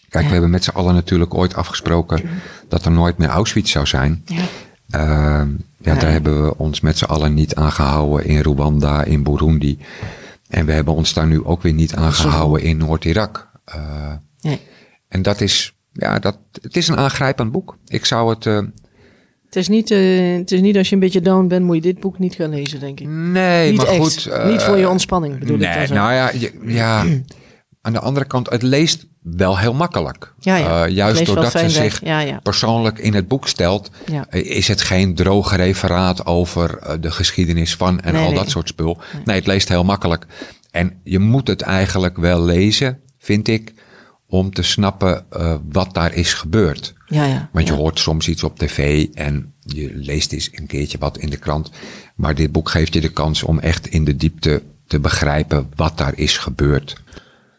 Kijk, 0.09 0.23
ja. 0.23 0.27
we 0.27 0.31
hebben 0.31 0.49
met 0.49 0.63
z'n 0.63 0.75
allen 0.75 0.93
natuurlijk 0.93 1.33
ooit 1.33 1.55
afgesproken 1.55 2.29
dat 2.67 2.85
er 2.85 2.91
nooit 2.91 3.17
meer 3.17 3.29
Auschwitz 3.29 3.71
zou 3.71 3.85
zijn. 3.85 4.23
Ja. 4.25 4.43
Uh, 4.89 5.47
ja, 5.87 5.99
daar 5.99 6.11
hebben 6.11 6.43
we 6.43 6.57
ons 6.57 6.81
met 6.81 6.97
z'n 6.97 7.05
allen 7.05 7.33
niet 7.33 7.55
aan 7.55 7.71
gehouden 7.71 8.25
in 8.25 8.41
Rwanda, 8.41 9.03
in 9.03 9.23
Burundi. 9.23 9.77
En 10.49 10.65
we 10.65 10.71
hebben 10.71 10.93
ons 10.93 11.13
daar 11.13 11.27
nu 11.27 11.43
ook 11.43 11.61
weer 11.61 11.73
niet 11.73 11.95
aan 11.95 12.13
gehouden 12.13 12.61
in 12.61 12.77
Noord-Irak. 12.77 13.49
Uh, 13.75 14.13
nee. 14.41 14.59
En 15.07 15.21
dat 15.21 15.41
is, 15.41 15.75
ja, 15.93 16.19
dat, 16.19 16.37
het 16.61 16.75
is 16.75 16.87
een 16.87 16.97
aangrijpend 16.97 17.51
boek. 17.51 17.77
Ik 17.85 18.05
zou 18.05 18.29
het. 18.29 18.45
Uh, 18.45 18.59
het, 19.45 19.55
is 19.55 19.67
niet, 19.67 19.91
uh, 19.91 20.37
het 20.37 20.51
is 20.51 20.61
niet 20.61 20.77
als 20.77 20.89
je 20.89 20.93
een 20.93 21.01
beetje 21.01 21.21
down 21.21 21.47
bent, 21.47 21.65
moet 21.65 21.75
je 21.75 21.81
dit 21.81 21.99
boek 21.99 22.19
niet 22.19 22.35
gaan 22.35 22.49
lezen, 22.49 22.79
denk 22.79 22.99
ik. 22.99 23.07
Nee, 23.07 23.69
niet 23.69 23.77
maar 23.77 23.87
echt. 23.87 23.97
goed. 23.97 24.45
Niet 24.45 24.61
voor 24.61 24.77
je 24.77 24.89
ontspanning, 24.89 25.39
bedoel 25.39 25.57
nee, 25.57 25.81
ik 25.81 25.87
zo. 25.87 25.93
Nou 25.93 26.13
ja, 26.13 26.31
je, 26.31 26.53
ja 26.65 27.05
aan 27.81 27.93
de 27.93 27.99
andere 27.99 28.25
kant, 28.25 28.49
het 28.49 28.61
leest 28.61 29.06
wel 29.35 29.57
heel 29.57 29.74
makkelijk. 29.74 30.33
Ja, 30.39 30.56
ja. 30.56 30.85
Uh, 30.85 30.94
juist 30.94 31.25
doordat 31.25 31.51
ze 31.51 31.69
zich 31.69 32.01
ja, 32.03 32.39
persoonlijk 32.44 33.00
in 33.00 33.13
het 33.13 33.27
boek 33.27 33.47
stelt, 33.47 33.89
ja. 34.06 34.31
is 34.31 34.68
het 34.68 34.81
geen 34.81 35.15
droog 35.15 35.56
referaat 35.56 36.25
over 36.25 36.79
uh, 36.83 36.94
de 37.00 37.12
geschiedenis 37.12 37.75
van 37.75 38.00
en 38.00 38.13
nee, 38.13 38.21
al 38.21 38.27
nee. 38.27 38.38
dat 38.38 38.50
soort 38.50 38.68
spul. 38.68 38.97
Nee. 39.13 39.21
nee, 39.25 39.35
het 39.35 39.47
leest 39.47 39.69
heel 39.69 39.83
makkelijk. 39.83 40.25
En 40.71 41.00
je 41.03 41.19
moet 41.19 41.47
het 41.47 41.62
eigenlijk 41.62 42.18
wel 42.18 42.41
lezen, 42.41 43.00
vind 43.18 43.47
ik, 43.47 43.74
om 44.27 44.53
te 44.53 44.63
snappen 44.63 45.25
uh, 45.38 45.56
wat 45.71 45.94
daar 45.94 46.13
is 46.13 46.33
gebeurd. 46.33 46.94
Ja, 47.06 47.25
ja, 47.25 47.50
Want 47.51 47.68
je 47.68 47.73
hoort 47.73 48.00
soms 48.00 48.27
iets 48.27 48.44
op 48.44 48.59
tv 48.59 49.07
en 49.13 49.53
je 49.59 49.91
leest 49.94 50.33
eens 50.33 50.50
een 50.51 50.68
keertje 50.68 50.97
wat 50.97 51.18
in 51.18 51.30
de 51.30 51.38
krant. 51.38 51.71
Maar 52.15 52.35
dit 52.35 52.51
boek 52.51 52.69
geeft 52.69 52.94
je 52.94 53.01
de 53.01 53.12
kans 53.12 53.44
om 53.44 53.59
echt 53.59 53.88
in 53.88 54.03
de 54.03 54.15
diepte 54.15 54.63
te 54.88 55.00
begrijpen 55.00 55.69
wat 55.75 55.97
daar 55.97 56.18
is 56.18 56.38
gebeurd. 56.38 57.03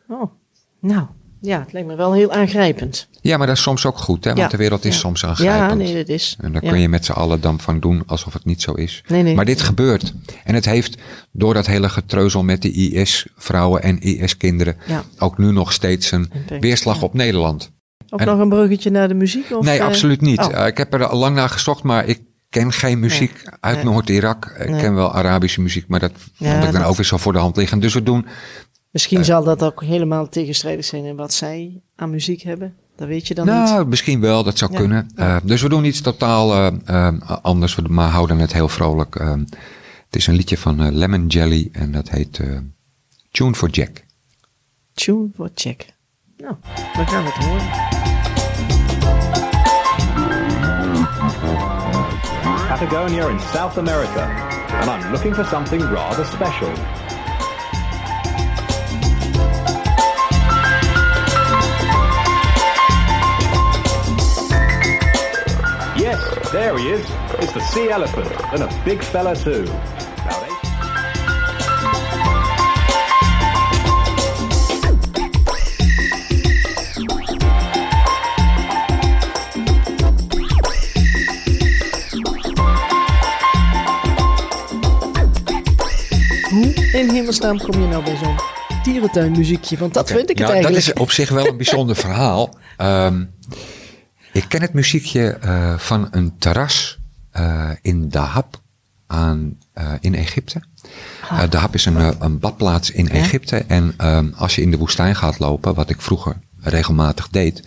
Oh, 0.09 0.33
nou, 0.81 1.07
ja, 1.41 1.59
het 1.61 1.73
lijkt 1.73 1.89
me 1.89 1.95
wel 1.97 2.13
heel 2.15 2.33
aangrijpend. 2.33 3.09
Ja, 3.21 3.37
maar 3.37 3.47
dat 3.47 3.57
is 3.57 3.63
soms 3.63 3.87
ook 3.87 3.99
goed, 3.99 4.25
hè? 4.25 4.31
Want 4.31 4.43
Ja, 4.43 4.49
de 4.49 4.57
wereld 4.57 4.85
is 4.85 4.95
ja. 4.95 5.01
soms 5.01 5.25
aangrijpend. 5.25 5.71
Ja, 5.71 5.75
nee, 5.87 5.95
dat 5.95 6.09
is. 6.09 6.37
En 6.41 6.53
daar 6.53 6.65
ja. 6.65 6.71
kun 6.71 6.81
je 6.81 6.89
met 6.89 7.05
z'n 7.05 7.13
allen 7.13 7.41
dan 7.41 7.61
van 7.61 7.81
doen 7.81 8.03
alsof 8.07 8.33
het 8.33 8.45
niet 8.45 8.63
zo 8.63 8.73
is. 8.73 9.05
Nee, 9.09 9.23
nee. 9.23 9.35
Maar 9.35 9.45
dit 9.45 9.61
gebeurt. 9.61 10.15
En 10.45 10.55
het 10.55 10.65
heeft 10.65 10.97
door 11.33 11.55
dat 11.55 11.67
hele 11.67 11.89
getreuzel 11.89 12.43
met 12.43 12.63
de 12.63 12.71
IS-vrouwen 12.73 13.83
en 13.83 14.01
IS-kinderen 14.01 14.77
ook 15.19 15.39
nu 15.39 15.53
nog 15.53 15.73
steeds 15.73 16.11
een 16.11 16.31
Impact, 16.35 16.61
weerslag 16.63 17.03
op 17.03 17.15
Nederland. 17.15 17.71
Ook 18.11 18.21
En- 18.21 18.27
nog 18.27 18.39
een 18.39 18.49
bruggetje 18.49 18.91
naar 18.91 19.09
de 19.09 19.15
muziek? 19.15 19.51
Of, 19.51 19.65
nee, 19.65 19.79
eh, 19.79 19.85
absoluut 19.87 20.21
niet. 20.21 20.39
oh. 20.41 20.53
Uh, 20.53 20.67
ik 20.67 20.77
heb 20.79 20.95
er 20.95 21.07
al 21.07 21.19
lang 21.19 21.35
naar 21.37 21.49
gezocht, 21.49 21.83
maar 21.83 22.07
ik 22.07 22.21
ken 22.51 22.73
geen 22.73 22.99
muziek 23.01 23.43
uit 23.61 23.77
nee. 23.77 23.85
Noord-Irak. 23.85 24.55
Ik 24.59 24.69
Nee. 24.69 24.81
ken 24.81 24.95
wel 24.95 25.13
Arabische 25.15 25.61
muziek, 25.61 25.85
maar 25.89 26.01
dat 26.01 26.13
Ja, 26.37 26.51
vond 26.53 26.65
ik 26.65 26.73
dan 26.73 26.81
dat- 26.81 26.91
ook 26.91 26.97
weer 26.97 27.07
zo 27.07 27.17
voor 27.17 27.33
de 27.33 27.39
hand 27.39 27.57
liggen. 27.57 27.81
Dus 27.81 27.95
we 27.95 28.03
doen 28.03 28.27
Misschien 28.91 29.25
zal 29.25 29.45
dat 29.45 29.63
ook 29.63 29.83
helemaal 29.83 30.29
tegenstrijdig 30.29 30.85
zijn 30.85 31.05
in 31.05 31.17
wat 31.17 31.33
zij 31.33 31.81
aan 31.97 32.11
muziek 32.11 32.43
hebben. 32.43 32.77
Dat 32.97 33.09
weet 33.09 33.27
je 33.29 33.35
dan 33.35 33.47
nou, 33.47 33.79
niet. 33.79 33.89
misschien 33.89 34.21
wel, 34.21 34.43
dat 34.45 34.59
zou 34.59 34.73
Ja. 34.73 34.79
kunnen. 34.79 35.09
Uh, 35.17 35.37
dus 35.43 35.63
we 35.63 35.69
doen 35.69 35.85
iets 35.85 36.01
totaal 36.01 36.55
uh, 36.57 36.73
uh, 36.91 37.09
anders, 37.43 37.75
we- 37.75 37.83
maar 37.89 38.11
houden 38.11 38.39
het 38.39 38.53
heel 38.53 38.69
vrolijk. 38.69 39.21
Uh, 39.21 39.31
het 40.07 40.17
is 40.17 40.27
een 40.27 40.35
liedje 40.35 40.59
van 40.59 40.83
uh, 40.83 40.89
Lemon 40.93 41.27
Jelly 41.27 41.69
en 41.73 41.93
dat 41.93 42.09
heet 42.09 42.39
uh, 42.39 42.59
Tune 43.31 43.55
for 43.55 43.69
Jack. 43.71 44.05
Tune 44.95 45.29
voor 45.37 45.51
check. 45.55 45.87
Nou, 46.37 46.55
we 46.97 47.05
gaan 47.07 47.25
het 47.25 47.35
horen. 47.35 47.87
Patagonia 52.69 53.29
in 53.29 53.39
South 53.41 53.79
America, 53.79 54.25
and 54.81 54.89
I'm 54.91 55.13
looking 55.13 55.35
for 55.35 55.45
something 55.45 55.81
rather 55.83 56.25
special. 56.25 56.73
There 66.69 66.79
he 66.79 66.91
is. 66.91 67.07
It's 67.39 67.53
the 67.53 67.61
sea 67.61 67.91
elephant, 67.91 68.31
and 68.53 68.63
a 68.63 68.69
big 68.85 69.03
fella 69.03 69.35
too. 69.35 69.65
In 86.93 87.11
hemelsnaam 87.11 87.59
kom 87.59 87.81
je 87.81 87.87
nou 87.87 88.05
bij 88.05 88.17
zo'n 88.17 88.37
dierentuinmuziekje? 88.83 89.77
Want 89.77 89.95
dat 89.95 90.11
vind 90.11 90.31
ik 90.31 90.39
het 90.39 90.39
nou, 90.39 90.53
eigenlijk. 90.53 90.85
Dat 90.85 90.95
is 90.97 91.03
op 91.03 91.11
zich 91.11 91.29
wel 91.29 91.47
een 91.47 91.57
bijzonder 91.57 91.97
verhaal. 91.97 92.55
Um, 92.79 93.31
ik 94.39 94.49
ken 94.49 94.61
het 94.61 94.73
muziekje 94.73 95.39
uh, 95.45 95.79
van 95.79 96.09
een 96.11 96.39
terras 96.39 96.99
uh, 97.37 97.71
in 97.83 98.09
Dahab 98.09 98.61
aan, 99.09 99.59
eh, 99.73 99.93
in 100.01 100.15
Egypte. 100.15 100.63
Uh, 101.33 101.43
de 101.51 101.57
Hap 101.57 101.75
is 101.75 101.85
een, 101.85 101.97
eh, 101.97 102.11
een 102.19 102.39
badplaats 102.39 102.91
in 102.91 103.09
Egypte. 103.09 103.57
En 103.57 103.95
ehm, 103.97 104.29
als 104.37 104.55
je 104.55 104.63
in 104.63 104.71
de 104.71 104.77
woestijn 104.77 105.17
gaat 105.17 105.39
lopen, 105.39 105.75
wat 105.75 105.91
ik 105.91 106.01
vroeger 106.01 106.37
regelmatig 106.61 107.29
deed, 107.29 107.63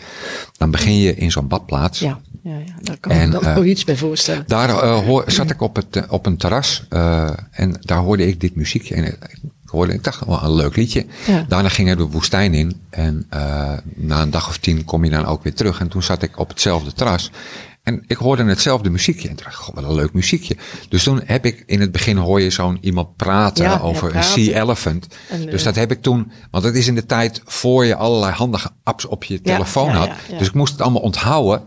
dan 0.58 0.72
begin 0.72 0.98
je 0.98 1.16
in 1.16 1.32
zo'n 1.32 1.48
badplaats. 1.48 2.00
Ja, 2.00 2.20
ja, 2.44 2.58
ja, 2.58 2.74
daar 2.82 2.98
kan 2.98 3.12
en, 3.12 3.34
ik 3.34 3.42
me 3.42 3.54
nog 3.54 3.66
iets 3.66 3.84
bij 3.84 3.98
voorstellen. 3.98 4.44
Daar 4.48 4.70
hoor, 4.86 5.24
zat 5.28 5.50
ik 5.50 5.62
op, 5.62 5.75
het, 5.75 6.08
op 6.08 6.25
een 6.25 6.38
terras 6.38 6.86
en 7.51 7.78
daar 7.80 7.98
hoorde 7.98 8.28
ik 8.28 8.40
dit 8.40 8.56
muziekje. 8.56 8.96
En 8.96 9.18
hoorde, 9.72 9.94
ik 9.94 10.04
dacht, 10.04 10.25
wel 10.25 10.44
een 10.44 10.56
leuk 10.56 10.75
liedje. 10.75 11.06
Ja. 11.28 11.46
Daarna 11.48 11.70
ging 11.70 11.90
er 11.90 11.98
de 11.98 12.04
woestijn 12.04 12.54
in. 12.54 12.82
En 12.90 13.28
na 13.96 14.22
een 14.22 14.32
dag 14.32 14.48
of 14.50 14.58
tien 14.58 14.86
kom 14.86 15.04
je 15.04 15.10
dan 15.10 15.25
ook 15.25 15.44
weer 15.44 15.54
terug. 15.54 15.80
En 15.80 15.88
toen 15.88 16.04
zat 16.04 16.22
ik 16.22 16.40
op 16.40 16.50
hetzelfde 16.50 16.94
terras. 16.94 17.32
En 17.84 18.04
ik 18.08 18.18
hoorde 18.18 18.44
hetzelfde 18.44 18.90
muziekje. 18.90 19.30
En 19.30 19.36
dacht 19.36 19.56
god, 19.56 19.75
wat 19.75 19.84
een 19.84 19.96
leuk 19.96 20.13
muziekje. 20.13 20.58
Dus 20.90 21.04
toen 21.04 21.22
heb 21.25 21.46
ik, 21.46 21.63
in 21.66 21.82
het 21.82 21.92
begin 21.92 22.18
hoor 22.18 22.42
je 22.42 22.50
zo'n 22.50 22.78
iemand 22.82 23.16
praten 23.16 23.82
over 23.82 24.16
een 24.16 24.24
sea 24.24 24.62
elephant. 24.62 25.08
dus 25.46 25.60
eh, 25.60 25.63
dat 25.63 25.75
heb 25.75 25.92
ik 25.92 26.01
toen, 26.01 26.32
want 26.51 26.63
het 26.63 26.75
is 26.75 26.88
in 26.88 26.96
de 26.96 27.06
tijd 27.06 27.42
voor 27.46 27.86
je 27.86 27.96
allerlei 27.96 28.34
handige 28.34 28.70
apps 28.84 29.06
op 29.06 29.24
je 29.24 29.42
telefoon 29.42 29.90
had. 29.90 30.10
Dus 30.38 30.48
ik 30.48 30.54
moest 30.54 30.72
het 30.72 30.82
allemaal 30.82 31.01
onthouden. 31.01 31.63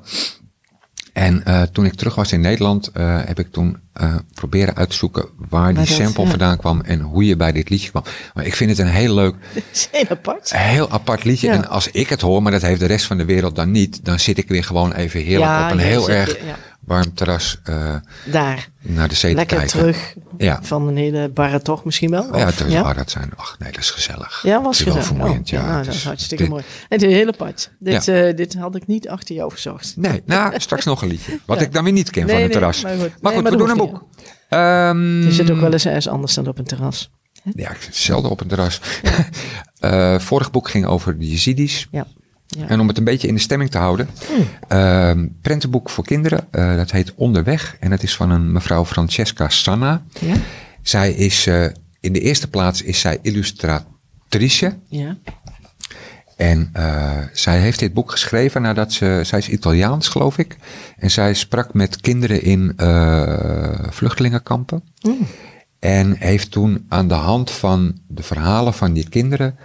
En 1.15 1.43
uh, 1.49 1.63
toen 1.63 1.85
ik 1.85 1.95
terug 1.95 2.15
was 2.15 2.33
in 2.33 2.41
Nederland, 2.41 2.91
uh, 2.97 3.19
heb 3.25 3.39
ik 3.39 3.53
toen 3.53 3.77
uh, 4.01 4.15
proberen 4.35 4.75
uit 4.75 4.91
te 4.91 4.97
zoeken 4.97 5.27
waar 5.49 5.75
die 5.75 5.87
sample 5.87 6.27
vandaan 6.27 6.57
kwam 6.57 6.81
en 6.81 7.01
hoe 7.01 7.27
je 7.27 7.37
bij 7.37 7.53
dit 7.53 7.69
liedje 7.69 7.91
kwam. 7.91 8.03
Maar 8.35 8.47
ik 8.47 8.55
vind 8.55 8.71
het 8.71 8.79
een 8.79 8.93
heel 8.93 9.15
leuk. 9.15 9.35
heel 9.91 10.09
apart. 10.09 10.53
Heel 10.57 10.91
apart 10.91 11.25
liedje. 11.25 11.51
En 11.51 11.69
als 11.69 11.91
ik 11.91 12.09
het 12.09 12.21
hoor, 12.21 12.43
maar 12.43 12.53
dat 12.53 12.63
heeft 12.63 12.81
de 12.81 12.87
rest 12.87 13.07
van 13.07 13.17
de 13.17 13.25
wereld 13.25 13.57
dan 13.57 13.71
niet, 13.71 14.05
dan 14.05 14.21
zit 14.21 14.39
ik 14.39 14.49
weer 14.49 14.65
gewoon 14.65 14.93
even 14.93 15.21
heerlijk 15.21 15.65
op 15.65 15.71
een 15.71 15.79
heel 15.79 16.11
erg 16.11 16.37
warm 16.87 17.15
terras 17.15 17.61
uh, 17.69 17.95
Daar. 18.25 18.69
naar 18.81 19.09
de 19.09 19.15
zee 19.15 19.35
Lekker 19.35 19.57
te 19.57 19.63
kijken. 19.63 19.79
terug 19.79 20.15
ja. 20.39 20.59
van 20.63 20.89
een 20.89 20.97
hele 20.97 21.29
barre 21.29 21.63
tocht 21.63 21.85
misschien 21.85 22.11
wel? 22.11 22.29
Of, 22.29 22.37
ja, 22.37 22.47
het 22.47 22.65
ja? 22.69 23.05
zijn. 23.07 23.31
Ach 23.37 23.57
nee, 23.59 23.73
dat 23.73 23.81
is 23.81 23.91
gezellig. 23.91 24.43
Ja, 24.43 24.63
was 24.63 24.79
het 24.79 24.89
is 24.89 24.95
wel 24.95 25.03
vermoeiend. 25.03 25.41
Oh, 25.41 25.59
ja, 25.59 25.67
nou, 25.67 25.85
dat 25.85 25.95
is 25.95 26.05
hartstikke 26.05 26.49
mooi. 26.49 26.63
En 26.63 26.99
het 26.99 27.03
is 27.03 27.13
heel 27.13 27.29
apart. 27.29 27.71
Dit, 27.79 28.05
ja. 28.05 28.29
uh, 28.29 28.37
dit 28.37 28.55
had 28.55 28.75
ik 28.77 28.87
niet 28.87 29.09
achter 29.09 29.35
jou 29.35 29.53
gezocht. 29.53 29.93
Nee, 29.97 30.23
nou, 30.27 30.61
straks 30.61 30.85
nog 30.85 31.03
een 31.03 31.09
liedje. 31.09 31.39
Wat 31.47 31.61
ik 31.61 31.73
dan 31.73 31.85
weer 31.85 31.93
niet 31.93 32.11
ken 32.11 32.27
nee, 32.27 32.35
van 32.35 32.43
het 32.43 32.53
terras. 32.53 32.83
maar 32.83 32.93
goed, 32.93 33.01
maar 33.01 33.09
goed 33.11 33.33
nee, 33.33 33.43
maar 33.43 33.53
we 33.53 33.59
doen 33.59 33.71
een 33.71 33.77
boek. 33.77 34.05
Um, 34.51 35.23
je 35.23 35.33
zit 35.33 35.51
ook 35.51 35.61
wel 35.61 35.73
eens 35.73 35.87
ergens 35.87 36.09
anders 36.09 36.35
dan 36.35 36.47
op 36.47 36.59
een 36.59 36.65
terras. 36.65 37.11
Hè? 37.43 37.51
Ja, 37.55 37.71
ik 37.71 37.83
zit 37.83 37.97
zelden 37.97 38.31
op 38.31 38.41
een 38.41 38.49
terras. 38.49 38.81
uh, 39.81 40.19
vorig 40.29 40.51
boek 40.51 40.69
ging 40.69 40.87
over 40.87 41.19
de 41.19 41.29
Yazidis. 41.29 41.89
Ja. 41.91 42.07
Ja. 42.59 42.69
En 42.69 42.81
om 42.81 42.89
het 42.89 42.99
een 42.99 43.05
beetje 43.05 43.29
in 43.29 43.35
de 43.35 43.41
stemming 43.41 43.71
te 43.71 43.79
houden. 43.79 44.09
Hmm. 44.27 44.47
Uh, 44.79 45.29
prentenboek 45.41 45.91
voor 45.91 46.05
kinderen. 46.05 46.47
Uh, 46.53 46.77
dat 46.77 46.91
heet 46.91 47.15
Onderweg. 47.15 47.77
En 47.81 47.91
dat 47.91 48.03
is 48.03 48.17
van 48.17 48.31
een 48.31 48.53
mevrouw 48.53 48.85
Francesca 48.85 49.49
Sanna. 49.49 50.03
Ja. 50.21 50.35
Zij 50.83 51.13
is, 51.13 51.47
uh, 51.47 51.65
in 52.01 52.13
de 52.13 52.21
eerste 52.21 52.49
plaats 52.51 52.83
is 52.83 53.01
zij 53.01 53.19
illustratrice. 53.23 54.77
Ja. 54.89 55.17
En 56.37 56.73
zij 57.33 57.61
heeft 57.61 57.79
dit 57.79 57.95
boek 57.95 58.11
geschreven 58.11 58.63
nadat 58.63 58.93
ze, 58.93 59.21
zij 59.25 59.39
is 59.39 59.49
Italiaans 59.49 60.09
geloof 60.09 60.39
ik. 60.39 60.57
En 60.97 61.11
zij 61.11 61.35
sprak 61.35 61.75
met 61.75 62.01
kinderen 62.01 62.43
in 62.43 62.73
vluchtelingenkampen. 63.91 64.83
Hmm. 65.01 65.27
En 65.79 66.17
heeft 66.19 66.51
toen 66.51 66.87
aan 66.89 67.09
de 67.09 67.15
hand 67.15 67.51
van 67.51 67.99
de 68.09 68.23
verhalen 68.23 68.75
van 68.75 68.93
die 68.93 69.09
kinderen 69.09 69.59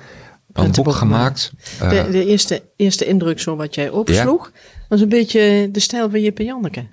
een 0.53 0.71
boek 0.71 0.91
gemaakt. 0.91 1.51
De, 1.79 2.07
de, 2.11 2.25
eerste, 2.25 2.63
eerste 2.75 3.05
indruk, 3.05 3.39
zo 3.39 3.55
wat 3.55 3.75
jij 3.75 3.89
opsloeg, 3.89 4.51
ja? 4.53 4.59
was 4.89 5.01
een 5.01 5.09
beetje 5.09 5.69
de 5.71 5.79
stijl 5.79 6.09
van 6.09 6.21
Jippe 6.21 6.43
Janneke. 6.43 6.87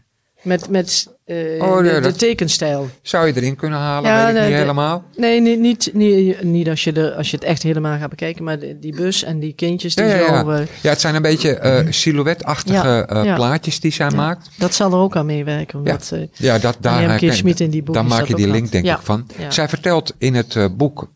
Met, 0.46 0.68
met 0.68 1.14
uh, 1.26 1.62
oh, 1.62 1.80
nee, 1.80 1.92
de, 1.92 2.00
de 2.00 2.12
tekenstijl. 2.12 2.88
Zou 3.02 3.26
je 3.26 3.36
erin 3.36 3.56
kunnen 3.56 3.78
halen, 3.78 4.10
ja, 4.10 4.26
weet 4.26 4.36
ik 4.36 4.48
niet 4.48 4.58
helemaal. 4.58 5.04
Nee, 5.16 5.40
niet, 5.40 5.60
niet, 5.60 5.90
niet, 5.92 6.42
niet 6.42 6.68
als, 6.68 6.84
je 6.84 6.92
de, 6.92 7.14
als 7.14 7.30
je 7.30 7.36
het 7.36 7.44
echt 7.44 7.62
helemaal 7.62 7.98
gaat 7.98 8.10
bekijken, 8.10 8.44
maar 8.44 8.58
de, 8.58 8.78
die 8.78 8.96
bus 8.96 9.22
en 9.22 9.38
die 9.38 9.52
kindjes 9.52 9.94
die 9.94 10.04
ja, 10.04 10.14
ja, 10.14 10.40
zo... 10.40 10.50
Uh, 10.50 10.58
ja, 10.80 10.90
het 10.90 11.00
zijn 11.00 11.14
een 11.14 11.22
beetje 11.22 11.82
uh, 11.84 11.92
silhouetachtige 11.92 13.08
uh, 13.12 13.34
plaatjes 13.34 13.80
die 13.80 13.92
zij 13.92 14.10
maakt. 14.10 14.50
Dat 14.58 14.74
zal 14.74 14.92
er 14.92 14.98
ook 14.98 15.16
aan 15.16 15.26
meewerken. 15.26 15.78
Omdat, 15.78 16.12
ja, 16.14 16.26
ja 16.32 16.58
dat, 16.58 16.76
daar, 16.80 17.20
Schmid 17.20 17.60
in 17.60 17.70
die 17.70 17.82
boek 17.82 17.94
dan 17.94 18.06
maak 18.06 18.26
je 18.26 18.34
die 18.34 18.48
link 18.48 18.72
denk 18.72 18.86
ik 18.86 18.98
van. 19.02 19.26
Zij 19.48 19.68
vertelt 19.68 20.14
in 20.18 20.34
het 20.34 20.76
boek 20.76 21.10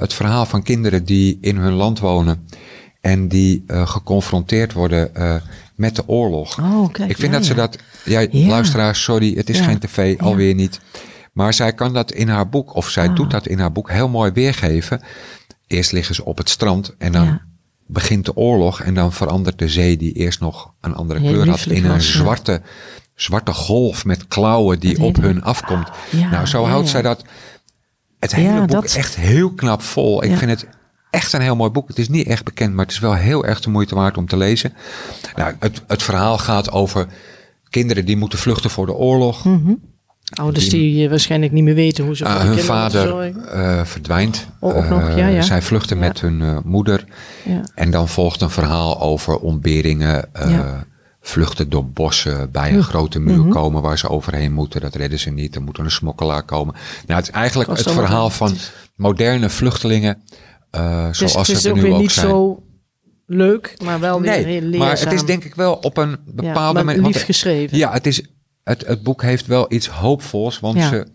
het 0.00 0.14
verhaal 0.14 0.46
van 0.46 0.62
kinderen 0.62 1.04
die 1.04 1.38
in 1.40 1.56
hun 1.56 1.72
land 1.72 1.98
wonen 1.98 2.46
en 3.06 3.28
die 3.28 3.64
geconfronteerd 3.66 4.72
worden 4.72 5.10
met 5.74 5.96
de 5.96 6.08
oorlog. 6.08 6.58
Oh, 6.58 6.92
kijk, 6.92 7.10
ik 7.10 7.16
vind 7.16 7.32
ja, 7.32 7.38
dat 7.38 7.46
ze 7.46 7.54
dat. 7.54 7.78
Ja, 8.04 8.20
ja, 8.20 8.48
luisteraars, 8.48 9.02
sorry, 9.02 9.34
het 9.34 9.50
is 9.50 9.60
geen 9.60 9.78
tv, 9.78 10.20
alweer 10.20 10.54
niet. 10.54 10.80
Maar 11.32 11.54
zij 11.54 11.72
kan 11.72 11.92
dat 11.92 12.12
in 12.12 12.28
haar 12.28 12.48
boek, 12.48 12.74
of 12.74 12.88
zij 12.88 13.12
doet 13.14 13.30
dat 13.30 13.46
in 13.46 13.58
haar 13.58 13.72
boek 13.72 13.90
heel 13.90 14.08
mooi 14.08 14.30
weergeven. 14.32 15.00
Eerst 15.66 15.92
liggen 15.92 16.14
ze 16.14 16.24
op 16.24 16.38
het 16.38 16.48
strand 16.48 16.94
en 16.98 17.12
dan 17.12 17.40
begint 17.86 18.24
de 18.24 18.36
oorlog 18.36 18.80
en 18.80 18.94
dan 18.94 19.12
verandert 19.12 19.58
de 19.58 19.68
zee 19.68 19.96
die 19.96 20.12
eerst 20.12 20.40
nog 20.40 20.72
een 20.80 20.94
andere 20.94 21.20
kleur 21.20 21.48
had 21.48 21.66
in 21.66 21.84
een 21.84 22.00
zwarte, 22.00 22.62
zwarte 23.14 23.52
golf 23.52 24.04
met 24.04 24.28
klauwen 24.28 24.80
die 24.80 25.02
op 25.02 25.16
hun 25.16 25.42
afkomt. 25.42 25.88
nou, 26.30 26.46
zo 26.46 26.64
houdt 26.64 26.88
zij 26.88 27.02
dat. 27.02 27.24
Het 28.18 28.34
hele 28.34 28.60
boek 28.60 28.70
dat... 28.70 28.94
echt 28.94 29.16
heel 29.16 29.50
knap 29.50 29.82
vol. 29.82 30.24
Ik 30.24 30.36
vind 30.36 30.50
het 30.50 30.66
echt 31.10 31.32
een 31.32 31.40
heel 31.40 31.56
mooi 31.56 31.70
boek. 31.70 31.88
Het 31.88 31.98
is 31.98 32.08
niet 32.08 32.26
echt 32.26 32.44
bekend, 32.44 32.74
maar 32.74 32.84
het 32.84 32.94
is 32.94 33.00
wel 33.00 33.14
heel 33.14 33.44
erg 33.44 33.60
de 33.60 33.70
moeite 33.70 33.94
waard 33.94 34.16
om 34.16 34.28
te 34.28 34.36
lezen. 34.36 34.74
Nou, 35.36 35.54
het, 35.58 35.82
het 35.86 36.02
verhaal 36.02 36.38
gaat 36.38 36.70
over 36.70 37.06
kinderen 37.70 38.04
die 38.04 38.16
moeten 38.16 38.38
vluchten 38.38 38.70
voor 38.70 38.86
de 38.86 38.94
oorlog. 38.94 39.44
Mm 39.44 39.62
-hmm. 39.64 39.80
Ouders 40.34 40.68
die, 40.68 40.80
die, 40.80 41.08
waarschijnlijk 41.08 41.52
niet 41.52 41.64
meer 41.64 41.74
weten 41.74 42.04
hoe 42.04 42.16
ze 42.16 42.24
uh, 42.24 42.40
hun 42.40 42.58
vader 42.58 43.32
uh, 43.54 43.84
verdwijnt. 43.84 44.46
Oh, 44.60 44.76
ook 44.76 44.88
nog, 44.88 45.16
ja, 45.16 45.26
ja. 45.26 45.42
Zij 45.42 45.62
vluchten 45.62 45.96
ja. 45.96 46.06
met 46.06 46.20
hun 46.20 46.60
moeder. 46.64 47.04
Ja. 47.44 47.60
En 47.74 47.90
dan 47.90 48.08
volgt 48.08 48.40
een 48.40 48.50
verhaal 48.50 49.00
over 49.00 49.38
ontberingen. 49.38 50.28
Vluchten 51.20 51.70
door 51.70 51.86
bossen, 51.86 52.50
bij 52.50 52.72
een 52.72 52.82
grote 52.82 53.18
muur 53.18 53.36
mm 53.36 53.42
-hmm. 53.42 53.52
komen 53.52 53.82
waar 53.82 53.98
ze 53.98 54.08
overheen 54.08 54.52
moeten. 54.52 54.80
Dat 54.80 54.94
redden 54.94 55.18
ze 55.18 55.30
niet. 55.30 55.54
Er 55.54 55.62
moet 55.62 55.78
een 55.78 55.90
smokkelaar 55.90 56.42
komen. 56.42 56.74
Nou, 57.06 57.20
het 57.20 57.28
is 57.28 57.34
eigenlijk 57.34 57.70
het 57.70 57.82
verhaal 57.82 58.30
van 58.30 58.56
moderne 58.96 59.50
vluchtelingen. 59.50 60.22
Uh, 60.76 61.06
dus, 61.06 61.18
zoals 61.18 61.48
het 61.48 61.56
is 61.56 61.66
ook 61.66 61.76
weer 61.76 61.92
ook 61.92 62.00
niet 62.00 62.12
zijn. 62.12 62.28
zo 62.28 62.62
leuk, 63.26 63.74
maar 63.84 64.00
wel 64.00 64.20
weer 64.20 64.30
nee, 64.30 64.44
heel 64.44 64.60
leerzaam. 64.60 64.78
maar 64.78 64.98
het 64.98 65.12
is 65.12 65.24
denk 65.24 65.44
ik 65.44 65.54
wel 65.54 65.74
op 65.74 65.96
een 65.96 66.18
bepaalde 66.26 66.78
ja, 66.78 66.84
manier... 66.84 67.02
lief 67.02 67.24
geschreven. 67.24 67.78
Ja, 67.78 67.92
het, 67.92 68.06
is, 68.06 68.22
het, 68.64 68.86
het 68.86 69.02
boek 69.02 69.22
heeft 69.22 69.46
wel 69.46 69.72
iets 69.72 69.86
hoopvols, 69.86 70.60
want 70.60 70.76
ja. 70.76 70.88
ze 70.88 71.06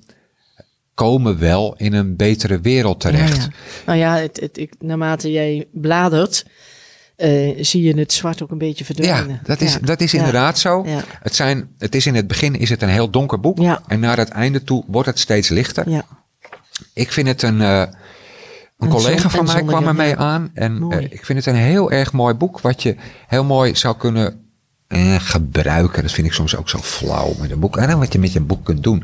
komen 0.94 1.40
wel 1.40 1.76
in 1.78 1.94
een 1.94 2.16
betere 2.16 2.60
wereld 2.60 3.00
terecht. 3.00 3.42
Ja. 3.42 3.50
Nou 3.86 3.98
ja, 3.98 4.18
het, 4.18 4.40
het, 4.40 4.58
ik, 4.58 4.74
naarmate 4.80 5.32
jij 5.32 5.68
bladert, 5.72 6.46
uh, 7.18 7.64
zie 7.64 7.84
je 7.84 8.00
het 8.00 8.14
zwart 8.14 8.44
ook 8.44 8.52
een 8.52 8.58
beetje 8.58 8.86
verdwijnen. 8.86 9.30
Ja, 9.30 9.40
dat 9.44 9.62
is, 9.62 9.78
dat 9.82 10.02
is 10.02 10.14
inderdaad 10.14 10.60
zo. 10.60 10.86
Het, 11.22 11.36
zijn, 11.36 11.70
het 11.78 11.96
is 11.96 12.06
in 12.06 12.16
het 12.16 12.28
begin 12.28 12.56
is 12.56 12.70
het 12.70 12.82
een 12.82 12.90
heel 12.90 13.10
donker 13.10 13.40
boek. 13.40 13.60
En 13.88 14.00
naar 14.00 14.18
het 14.18 14.30
einde 14.30 14.64
toe 14.64 14.84
wordt 14.88 15.08
het 15.08 15.20
steeds 15.20 15.50
lichter. 15.50 15.90
Ja. 15.90 16.06
Ik 16.94 17.12
vind 17.12 17.28
het 17.28 17.42
een... 17.42 17.60
Uh, 17.60 17.84
een 18.82 18.90
collega 18.90 19.30
van 19.30 19.46
mij 19.46 19.64
kwam 19.64 19.88
er 19.88 19.96
mee 19.96 20.16
aan. 20.16 20.52
En 20.54 20.88
uh, 20.92 21.00
ik 21.00 21.26
vind 21.26 21.46
het 21.46 21.56
een 21.56 21.62
heel 21.62 21.92
erg 21.92 22.12
mooi 22.12 22.34
boek. 22.34 22.60
Wat 22.60 22.84
je 22.84 22.96
heel 23.28 23.44
mooi 23.44 23.76
zou 23.76 23.98
kunnen 23.98 24.42
eh, 24.88 25.16
gebruiken. 25.20 26.02
Dat 26.02 26.12
vind 26.12 26.28
ik 26.28 26.34
soms 26.34 26.56
ook 26.56 26.70
zo 26.70 26.78
flauw 26.78 27.34
met 27.40 27.52
een 27.52 27.60
boek. 27.60 27.78
En 27.78 28.00
wat 28.00 28.14
je 28.14 28.20
met 28.20 28.34
je 28.34 28.40
boek 28.40 28.66
kunt 28.66 28.84
doen. 28.84 29.04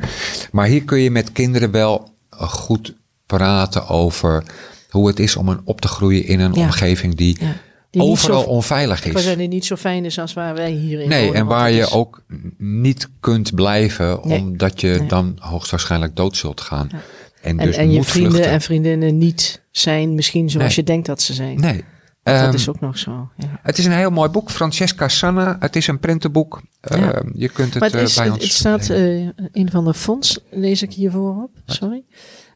Maar 0.51 0.67
hier 0.67 0.83
kun 0.83 0.99
je 0.99 1.11
met 1.11 1.31
kinderen 1.31 1.71
wel 1.71 2.09
uh, 2.33 2.41
goed 2.41 2.95
praten 3.25 3.87
over 3.87 4.43
hoe 4.89 5.07
het 5.07 5.19
is 5.19 5.35
om 5.35 5.49
een 5.49 5.61
op 5.63 5.81
te 5.81 5.87
groeien 5.87 6.25
in 6.25 6.39
een 6.39 6.53
ja. 6.53 6.61
omgeving 6.61 7.15
die, 7.15 7.37
ja. 7.39 7.55
die 7.89 8.01
overal 8.01 8.41
zo, 8.41 8.47
onveilig 8.47 9.05
is. 9.05 9.25
Waar 9.25 9.37
die 9.37 9.47
niet 9.47 9.65
zo 9.65 9.75
fijn 9.75 10.05
is 10.05 10.19
als 10.19 10.33
waar 10.33 10.53
wij 10.53 10.71
hier 10.71 10.99
in 10.99 11.09
Nee, 11.09 11.25
wonen, 11.25 11.39
en 11.39 11.45
waar 11.45 11.71
je 11.71 11.81
is. 11.81 11.91
ook 11.91 12.23
niet 12.57 13.09
kunt 13.19 13.55
blijven. 13.55 14.19
Nee. 14.23 14.39
Omdat 14.39 14.81
je 14.81 14.95
Nee. 14.99 15.07
dan 15.07 15.37
hoogstwaarschijnlijk 15.39 16.15
dood 16.15 16.37
zult 16.37 16.61
gaan. 16.61 16.89
Ja. 16.91 16.99
En, 17.41 17.57
dus 17.57 17.75
en 17.75 17.91
je 17.91 18.03
vrienden 18.03 18.31
vluchten. 18.31 18.51
en 18.51 18.61
vriendinnen 18.61 19.17
niet 19.17 19.61
zijn 19.77 20.15
misschien 20.15 20.49
zoals 20.49 20.67
Nee. 20.67 20.75
je 20.75 20.83
denkt 20.83 21.05
dat 21.07 21.21
ze 21.21 21.33
zijn. 21.33 21.59
Nee. 21.59 21.83
dat 22.23 22.35
Ehm, 22.35 22.53
is 22.53 22.69
ook 22.69 22.79
nog 22.79 22.97
zo. 22.97 23.29
Ja. 23.37 23.59
Het 23.63 23.77
is 23.77 23.85
een 23.85 23.91
heel 23.91 24.09
mooi 24.09 24.29
boek. 24.29 24.51
Francesca 24.51 25.07
Sanna. 25.07 25.55
Het 25.59 25.75
is 25.75 25.87
een 25.87 25.99
prentenboek. 25.99 26.61
Ja. 26.81 27.11
Ehm, 27.13 27.27
je 27.33 27.49
kunt 27.49 27.73
het 27.73 27.79
Maar 27.79 27.89
het, 27.89 27.97
eh, 27.99 28.03
is, 28.05 28.15
bij 28.15 28.23
het, 28.25 28.33
ons... 28.33 28.43
het 28.43 28.51
staat 28.51 28.89
eh, 28.89 29.27
een 29.51 29.69
van 29.71 29.85
de 29.85 29.93
fonds, 29.93 30.39
lees 30.51 30.81
ik 30.81 30.93
hiervoor 30.93 31.43
op. 31.43 31.51
Sorry. 31.65 32.03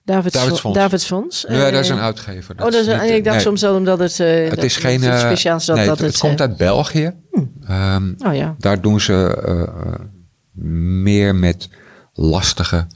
Davids 0.04 0.38
Fonds. 0.38 0.62
Davids 0.78 1.06
Fonds. 1.06 1.46
ja, 1.48 1.66
Eh, 1.66 1.72
dat 1.74 1.84
is 1.84 1.90
een 1.90 2.00
uitgever. 2.00 2.56
Oh, 2.56 2.62
dat 2.72 2.74
is, 2.74 2.86
niet- 2.88 3.02
ik 3.12 3.24
dacht 3.24 3.36
nee. 3.36 3.46
soms 3.46 3.62
wel 3.62 3.76
omdat 3.76 4.00
het. 4.00 4.20
eh, 4.20 4.28
Het 4.44 4.50
dat- 4.56 4.64
is 4.64 4.78
geen... 4.78 5.04
eh, 5.04 5.20
speciaals 5.20 5.66
dat, 5.66 5.76
nee, 5.76 5.86
dat 5.86 5.98
het, 6.00 6.08
het. 6.12 6.18
komt 6.20 6.40
eh, 6.40 6.48
uit 6.48 6.58
België. 6.58 7.14
Ehm, 7.68 8.14
Oh 8.28 8.34
ja. 8.36 8.56
daar 8.58 8.82
doen 8.82 9.00
ze 9.02 9.42
eh, 9.46 9.62
eh, 9.62 10.00
meer 11.04 11.36
met 11.36 11.70
lastige. 12.14 12.88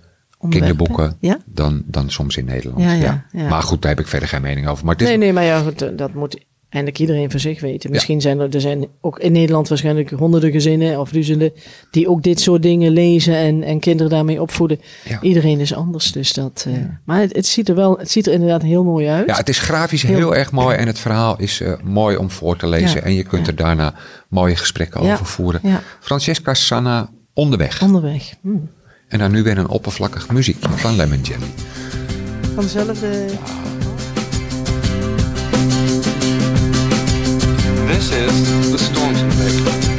Kinderboeken 0.50 1.18
Ja? 1.20 1.38
dan, 1.46 1.84
dan 1.86 2.10
soms 2.10 2.38
in 2.38 2.46
Nederland. 2.46 2.82
Ja, 2.82 2.94
ja, 2.94 3.26
ja. 3.32 3.48
Maar 3.50 3.62
goed, 3.62 3.82
daar 3.82 3.92
heb 3.92 4.00
ik 4.00 4.08
verder 4.08 4.30
geen 4.30 4.42
mening 4.42 4.68
over. 4.68 4.86
Maar 4.86 4.94
het 4.94 5.04
is, 5.04 5.08
Nee, 5.08 5.18
nee, 5.18 5.34
maar 5.34 5.44
ja, 5.44 5.60
goed, 5.60 5.82
eh, 5.82 5.90
dat 5.96 6.14
moet 6.14 6.46
eindelijk 6.76 7.00
iedereen 7.00 7.32
voor 7.32 7.40
zich 7.40 7.62
weten. 7.62 7.92
Misschien 7.92 8.22
zijn 8.22 8.40
er, 8.40 8.54
er 8.54 8.62
zijn 8.62 8.88
ook 9.02 9.20
in 9.20 9.32
Nederland 9.32 9.68
waarschijnlijk 9.68 10.10
honderden 10.10 10.52
gezinnen 10.52 11.00
of 11.00 11.10
duizenden 11.10 11.54
die 11.92 12.10
ook 12.10 12.24
dit 12.24 12.40
soort 12.40 12.62
dingen 12.62 12.92
lezen 12.92 13.36
en, 13.36 13.64
en 13.64 13.80
kinderen 13.80 14.12
daarmee 14.12 14.42
opvoeden. 14.42 14.80
Iedereen 15.22 15.60
is 15.60 15.74
anders, 15.74 16.12
dus 16.12 16.34
dat. 16.34 16.66
Uh, 16.68 16.74
maar 17.04 17.20
het, 17.20 17.36
het, 17.36 17.46
ziet 17.46 17.70
er 17.70 17.76
wel, 17.76 17.98
het 17.98 18.12
ziet 18.12 18.28
er 18.28 18.34
inderdaad 18.34 18.62
heel 18.62 18.84
mooi 18.84 19.08
uit. 19.08 19.28
Ja, 19.28 19.36
het 19.36 19.50
is 19.50 19.60
grafisch 19.60 20.02
heel, 20.02 20.36
erg 20.36 20.52
mooi 20.52 20.76
en 20.76 20.88
het 20.88 21.00
verhaal 21.00 21.40
is 21.40 21.62
uh, 21.62 21.74
mooi 21.84 22.18
om 22.18 22.30
voor 22.30 22.58
te 22.58 22.68
lezen 22.68 23.04
en 23.04 23.14
je 23.14 23.24
kunt 23.24 23.48
er 23.48 23.56
daarna 23.56 23.94
mooie 24.28 24.56
gesprekken 24.56 25.02
over 25.02 25.26
voeren. 25.26 25.62
Francesca 26.00 26.54
Sanna 26.54 27.10
onderweg. 27.34 27.82
Onderweg. 27.82 28.34
Hm. 28.42 28.50
En 29.16 29.22
dan 29.22 29.32
nu 29.32 29.44
weer 29.44 29.58
een 29.58 29.68
oppervlakkig 29.68 30.30
muziekje 30.30 30.70
van 30.76 30.96
Lemon 30.96 31.22
Jelly. 31.22 31.54
Van 32.56 32.64
dezelfde. 32.64 33.26
This 37.88 38.10
is 38.10 38.72
the 38.72 38.78
Staunton 38.78 39.95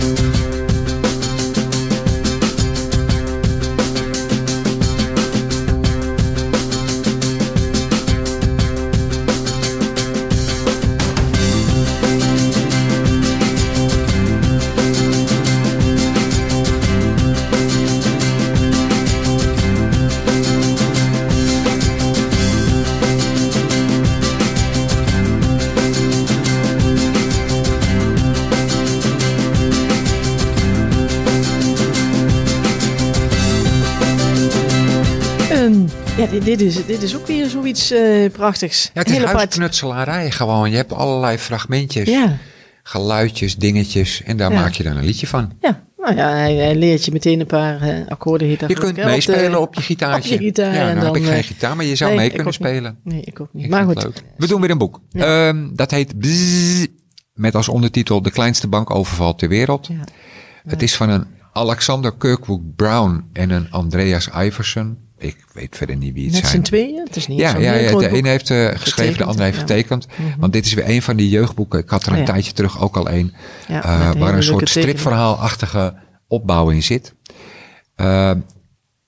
Mix. 35.71 36.45
dit, 36.45 36.61
is, 36.61 36.87
dit 36.87 37.03
is 37.03 37.17
ook 37.17 37.27
weer 37.27 37.49
zoiets 37.49 37.93
uh, 37.93 38.31
prachtigs. 38.31 38.91
Ja, 38.95 39.01
het 39.01 39.11
is 39.11 39.23
huisknutselarij 39.23 40.31
gewoon. 40.31 40.71
Je 40.71 40.77
hebt 40.77 40.93
allerlei 40.93 41.39
fragmentjes, 41.39 42.09
ja. 42.09 42.39
geluidjes, 42.83 43.57
dingetjes. 43.57 44.23
En 44.23 44.37
daar 44.37 44.53
maak 44.53 44.73
je 44.73 44.83
dan 44.83 44.97
een 44.97 45.05
liedje 45.05 45.27
van. 45.27 45.53
Ja, 45.61 45.85
nou 45.97 46.17
ja, 46.17 46.29
hij, 46.35 46.75
leert 46.75 47.05
je 47.05 47.13
meteen 47.13 47.41
een 47.41 47.47
paar 47.47 47.89
uh, 47.89 48.07
akkoorden. 48.09 48.49
Je 48.49 48.57
kunt 48.57 48.97
meespelen 48.97 49.61
op, 49.61 49.75
je 49.75 49.81
gitaartje. 49.81 50.35
Op 50.35 50.41
je 50.41 50.47
gitaar. 50.47 50.75
Ja, 50.75 50.85
nou 50.85 50.95
dan, 50.95 51.05
heb 51.05 51.17
ik 51.17 51.25
geen 51.25 51.45
gitaar, 51.45 51.77
maar 51.77 51.85
je 51.85 51.97
zou 51.97 52.15
mee 52.15 52.31
kunnen 52.31 52.53
spelen. 52.53 52.99
Nee, 53.05 53.21
ik 53.25 53.41
ook 53.41 53.49
niet. 53.53 53.69
maar 53.69 53.85
goed. 53.85 54.23
We 54.37 54.47
doen 54.47 54.61
weer 54.61 54.71
een 54.71 54.79
boek. 54.79 55.01
Um, 55.13 55.77
dat 55.77 55.91
heet 55.91 56.19
Bzzz, 56.19 56.87
met 57.33 57.55
als 57.55 57.69
ondertitel 57.69 58.23
De 58.23 58.31
kleinste 58.31 58.69
bankoverval 58.69 59.35
ter 59.35 59.49
wereld. 59.49 59.89
Het 60.67 60.83
is 60.83 60.97
van 60.97 61.11
een 61.11 61.27
Alexander 61.53 62.17
Kirkwood 62.17 62.77
Brown 62.77 63.25
en 63.33 63.51
een 63.51 63.71
Andreas 63.71 64.29
Iverson 64.29 65.06
ik 65.19 65.37
weet 65.53 65.77
verder 65.77 65.97
niet 65.97 66.15
wie 66.15 66.25
het 66.25 66.33
Met 66.33 66.47
zijn. 66.47 66.57
Met 66.57 66.67
z'n 66.67 66.75
tweeën? 66.75 67.05
Het 67.07 67.17
is 67.17 67.27
niet 67.27 67.39
ja, 67.39 67.57
ja, 67.57 67.75
ja, 67.75 67.99
de 67.99 68.19
een 68.19 68.25
heeft 68.25 68.51
uh, 68.51 68.69
geschreven, 68.75 69.19
de 69.19 69.25
ander 69.25 69.45
heeft 69.45 69.59
getekend. 69.59 70.07
Mhm. 70.17 70.41
Want 70.41 70.53
dit 70.53 70.67
is 70.67 70.75
weer 70.75 70.89
een 70.89 71.03
van 71.03 71.17
die 71.17 71.29
jeugdboeken. 71.29 71.79
Ik 71.79 71.91
had 71.91 72.07
er 72.07 72.13
een 72.13 72.19
oh 72.19 72.25
tijdje 72.25 72.53
terug 72.53 72.81
ook 72.81 72.97
al 72.97 73.11
een. 73.11 73.35
Uh, 73.71 74.13
waar 74.13 74.35
een 74.35 74.43
soort 74.43 74.69
stripverhaalachtige 74.69 75.95
opbouw 76.29 76.71
in 76.71 76.83
zit. 76.83 77.15
Uh, 77.97 78.31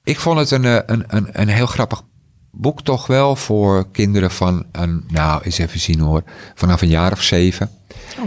ik 0.05 0.19
vond 0.19 0.38
het 0.38 0.50
een, 0.50 0.65
een, 0.65 1.05
een, 1.07 1.29
een 1.33 1.49
heel 1.49 1.67
grappig 1.67 2.03
boek 2.50 2.83
toch 2.83 3.07
wel 3.07 3.37
voor 3.37 3.91
kinderen 3.91 4.31
van 4.31 4.67
een, 4.73 5.05
nou 5.09 5.43
eens 5.43 5.59
even 5.59 5.81
zien 5.81 6.00
hoor, 6.00 6.23
vanaf 6.55 6.83
een 6.83 6.88
jaar 6.88 7.12
of 7.12 7.23
zeven. 7.23 7.71
Oh. 8.19 8.25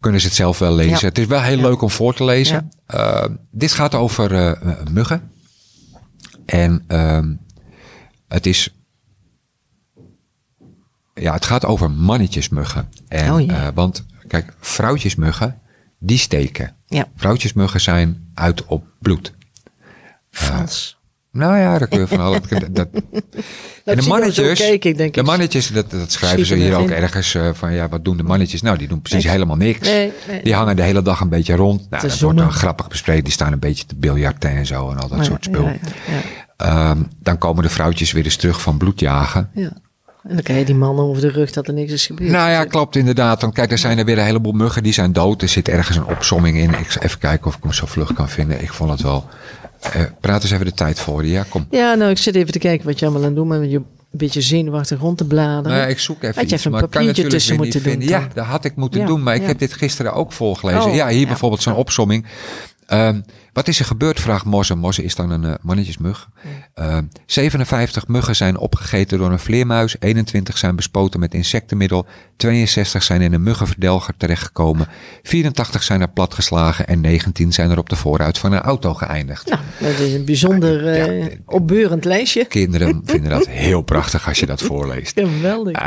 Kunnen 0.00 0.20
ze 0.20 0.26
het 0.26 0.36
zelf 0.36 0.58
wel 0.58 0.74
lezen. 0.74 1.08
Het 1.08 1.18
is 1.18 1.26
wel 1.26 1.40
heel 1.40 1.56
leuk 1.56 1.82
om 1.82 1.90
voor 1.90 2.14
te 2.14 2.24
lezen. 2.24 2.70
dit 3.50 3.72
gaat 3.72 3.94
over 3.94 4.58
muggen. 4.90 5.31
En 6.46 6.84
um, 6.88 7.40
het 8.28 8.46
is. 8.46 8.74
Ja, 11.14 11.32
het 11.32 11.44
gaat 11.44 11.64
over 11.64 11.90
mannetjesmuggen. 11.90 12.88
En, 13.08 13.32
oh, 13.32 13.40
ja. 13.40 13.66
uh, 13.66 13.74
want 13.74 14.06
kijk, 14.26 14.54
vrouwtjesmuggen, 14.60 15.60
die 15.98 16.18
steken. 16.18 16.76
Ja. 16.86 17.08
Vrouwtjesmuggen 17.16 17.80
zijn 17.80 18.30
uit 18.34 18.64
op 18.66 18.86
bloed. 18.98 19.34
Vals. 20.30 21.00
Nou 21.32 21.56
ja, 21.56 21.78
daar 21.78 21.88
kun 21.88 22.00
je 22.00 22.06
van 22.06 22.20
alles. 22.20 22.40
Dat, 22.70 22.88
en 23.84 23.96
de 23.96 24.06
mannetjes, 24.08 24.80
denk 24.80 25.14
de 25.14 25.22
mannetjes, 25.22 25.68
dat, 25.68 25.90
dat 25.90 26.12
schrijven 26.12 26.46
ze 26.46 26.54
hier 26.54 26.76
ook 26.76 26.90
ergens 26.90 27.34
uh, 27.34 27.48
van 27.52 27.72
ja, 27.72 27.88
wat 27.88 28.04
doen 28.04 28.16
de 28.16 28.22
mannetjes? 28.22 28.62
Nou, 28.62 28.78
die 28.78 28.88
doen 28.88 29.00
precies 29.00 29.24
nee. 29.24 29.32
helemaal 29.32 29.56
niks. 29.56 29.88
Nee, 29.88 30.12
nee. 30.28 30.42
Die 30.42 30.54
hangen 30.54 30.76
de 30.76 30.82
hele 30.82 31.02
dag 31.02 31.20
een 31.20 31.28
beetje 31.28 31.56
rond. 31.56 31.90
Nou, 31.90 32.08
dat 32.08 32.18
wordt 32.20 32.38
dan 32.38 32.52
grappig 32.52 32.88
bespreken. 32.88 33.24
Die 33.24 33.32
staan 33.32 33.52
een 33.52 33.58
beetje 33.58 33.86
te 33.86 33.94
biljarten 33.94 34.50
en 34.50 34.66
zo 34.66 34.90
en 34.90 34.98
al 34.98 35.08
dat 35.08 35.24
soort 35.24 35.44
spul. 35.44 35.64
Ja, 35.64 35.76
ja, 36.58 36.90
um, 36.90 37.08
dan 37.18 37.38
komen 37.38 37.62
de 37.62 37.68
vrouwtjes 37.70 38.12
weer 38.12 38.24
eens 38.24 38.36
terug 38.36 38.60
van 38.60 38.76
bloedjagen. 38.76 39.50
Ja. 39.54 39.72
En 40.28 40.34
dan 40.34 40.42
krijg 40.42 40.58
je 40.58 40.64
die 40.64 40.74
mannen 40.74 41.04
over 41.04 41.22
de 41.22 41.30
rug 41.30 41.52
dat 41.52 41.68
er 41.68 41.74
niks 41.74 41.92
is 41.92 42.06
gebeurd. 42.06 42.30
Nou 42.30 42.50
ja, 42.50 42.64
klopt 42.64 42.96
inderdaad. 42.96 43.40
Dan 43.40 43.52
kijk, 43.52 43.70
er 43.70 43.78
zijn 43.78 43.98
er 43.98 44.04
weer 44.04 44.18
een 44.18 44.24
heleboel 44.24 44.52
muggen 44.52 44.82
die 44.82 44.92
zijn 44.92 45.12
dood. 45.12 45.42
Er 45.42 45.48
zit 45.48 45.68
ergens 45.68 45.96
een 45.96 46.06
opsomming 46.06 46.56
in. 46.56 46.74
Ik 46.74 46.90
zal 46.90 47.02
even 47.02 47.18
kijken 47.18 47.46
of 47.46 47.56
ik 47.56 47.62
hem 47.62 47.72
zo 47.72 47.86
vlug 47.86 48.12
kan 48.12 48.28
vinden. 48.28 48.62
Ik 48.62 48.72
vond 48.72 48.90
het 48.90 49.02
wel. 49.02 49.28
Uh, 49.86 50.02
praat 50.20 50.42
eens 50.42 50.52
even 50.52 50.64
de 50.64 50.72
tijd 50.72 50.98
voor. 50.98 51.26
Ja, 51.26 51.44
kom. 51.48 51.66
Ja, 51.70 51.94
nou, 51.94 52.10
ik 52.10 52.18
zit 52.18 52.34
even 52.34 52.52
te 52.52 52.58
kijken 52.58 52.86
wat 52.86 52.98
je 52.98 53.04
allemaal 53.04 53.22
aan 53.22 53.28
het 53.28 53.36
doen 53.36 53.48
bent. 53.48 53.70
Je 53.70 53.76
een 54.12 54.18
beetje 54.18 54.40
zenuwachtig 54.40 55.00
rond 55.00 55.18
te 55.18 55.24
bladeren. 55.24 55.78
Nou, 55.78 55.90
ik 55.90 55.98
zoek 55.98 56.22
even 56.22 56.34
Had 56.34 56.48
je 56.48 56.54
iets, 56.54 56.64
even 56.64 56.72
een 56.72 56.88
papiertje 56.88 57.26
tussen 57.26 57.56
moeten 57.56 57.82
doen. 57.82 58.00
Ja, 58.00 58.28
dat 58.34 58.44
had 58.44 58.64
ik 58.64 58.76
moeten 58.76 59.06
doen, 59.06 59.22
maar 59.22 59.34
ik 59.34 59.46
heb 59.46 59.58
dit 59.58 59.72
gisteren 59.72 60.12
ook 60.12 60.32
voorgelezen. 60.32 60.90
Oh, 60.90 60.94
ja, 60.94 61.08
hier 61.08 61.26
bijvoorbeeld 61.26 61.62
zo'n 61.62 61.74
opsomming. 61.74 62.26
Um, 62.92 63.24
wat 63.52 63.68
is 63.68 63.78
er 63.78 63.84
gebeurd, 63.84 64.20
vraagt 64.20 64.44
Mosse. 64.44 64.74
Mosse 64.74 65.04
is 65.04 65.14
dan 65.14 65.30
een 65.30 65.42
uh, 65.42 65.54
mannetjesmug. 65.60 66.28
Uh, 66.74 66.98
57 67.26 68.06
muggen 68.06 68.36
zijn 68.36 68.58
opgegeten 68.58 69.18
door 69.18 69.30
een 69.30 69.38
vleermuis. 69.38 69.96
21 69.98 70.58
zijn 70.58 70.76
bespoten 70.76 71.20
met 71.20 71.34
insectenmiddel. 71.34 72.06
62 72.36 73.02
zijn 73.02 73.20
in 73.20 73.32
een 73.32 73.42
muggenverdelger 73.42 74.14
terechtgekomen. 74.16 74.88
84 75.22 75.82
zijn 75.82 76.00
er 76.00 76.08
platgeslagen. 76.08 76.86
En 76.86 77.00
19 77.00 77.52
zijn 77.52 77.70
er 77.70 77.78
op 77.78 77.88
de 77.88 77.96
vooruit 77.96 78.38
van 78.38 78.52
een 78.52 78.60
auto 78.60 78.94
geëindigd. 78.94 79.48
Nou, 79.48 79.60
dat 79.80 79.98
is 79.98 80.14
een 80.14 80.24
bijzonder 80.24 80.96
ja, 80.96 81.12
uh, 81.12 81.26
opbeurend 81.46 82.04
lijstje. 82.04 82.44
Kinderen 82.44 83.02
vinden 83.04 83.30
dat 83.30 83.46
heel 83.46 83.82
prachtig 83.82 84.28
als 84.28 84.38
je 84.38 84.46
dat 84.46 84.62
voorleest. 84.62 85.20
Geweldig. 85.20 85.80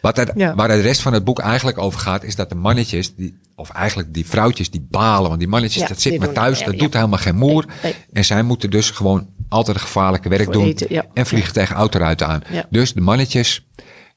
Wat 0.00 0.18
er, 0.18 0.30
ja. 0.36 0.54
Waar 0.54 0.68
de 0.68 0.80
rest 0.80 1.00
van 1.00 1.12
het 1.12 1.24
boek 1.24 1.38
eigenlijk 1.38 1.78
over 1.78 2.00
gaat, 2.00 2.24
is 2.24 2.36
dat 2.36 2.48
de 2.48 2.54
mannetjes, 2.54 3.14
die, 3.14 3.38
of 3.54 3.70
eigenlijk 3.70 4.14
die 4.14 4.26
vrouwtjes, 4.26 4.70
die 4.70 4.86
balen. 4.90 5.28
Want 5.28 5.40
die 5.40 5.48
mannetjes, 5.48 5.82
ja, 5.82 5.88
dat 5.88 6.00
zit 6.00 6.18
maar 6.18 6.32
thuis, 6.32 6.64
dat 6.64 6.78
doet 6.78 6.89
helemaal 6.94 7.18
geen 7.18 7.36
moer. 7.36 7.64
En 8.12 8.24
zij 8.24 8.42
moeten 8.42 8.70
dus 8.70 8.90
gewoon 8.90 9.28
altijd 9.48 9.76
het 9.76 9.86
gevaarlijke 9.86 10.28
werk 10.28 10.44
Voor 10.44 10.52
doen. 10.52 10.64
Eten, 10.64 11.06
en 11.14 11.26
vliegen 11.26 11.52
tegen 11.52 11.76
autoruiten 11.76 12.26
aan. 12.26 12.42
Dus 12.70 12.92
de 12.92 13.00
mannetjes, 13.00 13.66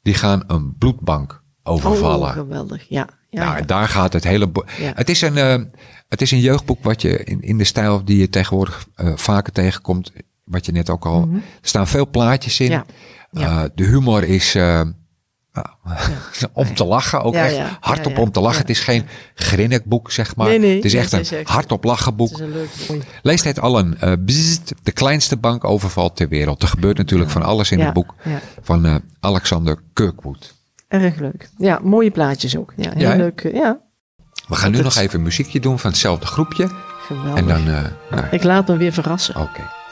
die 0.01 0.13
gaan 0.13 0.43
een 0.47 0.77
bloedbank 0.77 1.43
overvallen. 1.63 2.27
Oh, 2.27 2.33
geweldig, 2.33 2.85
ja. 2.89 3.09
ja 3.29 3.53
nou, 3.53 3.65
daar 3.65 3.87
gaat 3.87 4.13
het 4.13 4.23
hele. 4.23 4.51
Het, 4.75 5.09
is 5.09 5.21
een, 5.21 5.37
uh, 5.37 5.55
het 6.09 6.21
is 6.21 6.31
een 6.31 6.39
jeugdboek 6.39 6.83
wat 6.83 7.01
je 7.01 7.23
in, 7.23 7.41
in 7.41 7.57
de 7.57 7.63
stijl 7.63 8.05
die 8.05 8.17
je 8.17 8.29
tegenwoordig 8.29 8.87
uh, 8.95 9.11
vaker 9.15 9.53
tegenkomt. 9.53 10.11
Wat 10.43 10.65
je 10.65 10.71
net 10.71 10.89
ook 10.89 11.05
al. 11.05 11.19
Mm 11.19 11.23
-hmm. 11.23 11.35
Er 11.35 11.67
staan 11.67 11.87
veel 11.87 12.09
plaatjes 12.09 12.59
in. 12.59 12.83
Uh, 13.31 13.63
de 13.75 13.83
humor 13.83 14.23
is. 14.23 14.55
Nou, 15.53 15.67
ja. 16.39 16.47
om 16.53 16.75
te 16.75 16.85
lachen, 16.85 17.21
ook 17.21 17.33
ja, 17.33 17.45
echt 17.45 17.55
ja. 17.55 17.77
hardop 17.79 18.17
om 18.17 18.31
te 18.31 18.39
lachen. 18.39 18.61
Het 18.61 18.69
is 18.69 18.79
geen 18.79 19.05
grinnikboek, 19.35 20.11
zeg 20.11 20.35
maar. 20.35 20.47
Nee, 20.47 20.59
nee, 20.59 20.75
het 20.75 20.85
is 20.85 20.93
echt 20.93 21.11
een 21.11 21.25
hardop 21.43 21.83
lachen 21.83 22.15
boek. 22.15 22.41
Lees 23.21 23.43
het 23.43 23.59
al 23.59 23.79
een 23.79 23.97
uh, 24.03 24.13
bzzzt, 24.25 24.73
de 24.83 24.91
kleinste 24.91 25.37
bankoverval 25.37 26.13
ter 26.13 26.27
wereld. 26.27 26.61
Er 26.61 26.67
gebeurt 26.67 26.97
natuurlijk 26.97 27.29
van 27.29 27.43
alles 27.43 27.71
in 27.71 27.79
het 27.79 27.93
boek 27.93 28.15
van 28.61 28.85
uh, 28.85 28.95
Alexander 29.19 29.79
Kirkwood. 29.93 30.53
Erg 30.87 31.15
leuk. 31.15 31.49
Ja, 31.57 31.79
mooie 31.83 32.11
plaatjes 32.11 32.57
ook. 32.57 32.73
Ja, 32.75 32.91
heel 32.95 33.15
leuk. 33.15 33.43
Uh, 33.43 33.53
ja. 33.53 33.79
We 34.47 34.55
gaan 34.55 34.71
nu 34.71 34.81
nog 34.81 34.95
even 34.95 35.17
een 35.17 35.23
muziekje 35.23 35.59
doen 35.59 35.79
van 35.79 35.89
hetzelfde 35.89 36.25
groepje. 36.25 36.69
Geweldig. 36.99 37.35
En 37.35 37.47
dan, 37.47 37.63
nou. 37.63 38.27
Ik 38.31 38.43
laat 38.43 38.67
me 38.67 38.77
weer 38.77 38.93
verrassen. 38.93 39.35
Oké. 39.35 39.49
Okay. 39.49 39.82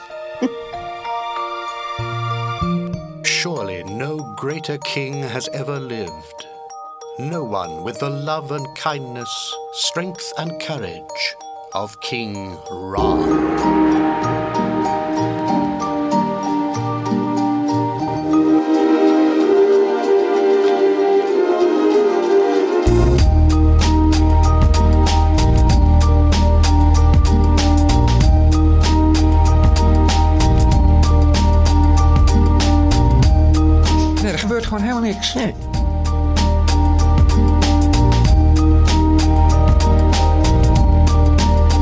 Surely 3.42 3.82
no 3.82 4.20
greater 4.36 4.78
king 4.78 5.14
has 5.14 5.48
ever 5.48 5.80
lived. 5.80 6.46
No 7.18 7.42
one 7.42 7.82
with 7.82 7.98
the 7.98 8.08
love 8.08 8.52
and 8.52 8.64
kindness, 8.76 9.52
strength 9.72 10.32
and 10.38 10.60
courage 10.60 11.34
of 11.74 12.00
King 12.02 12.56
Ra. 12.70 14.01
Nee. 35.34 35.54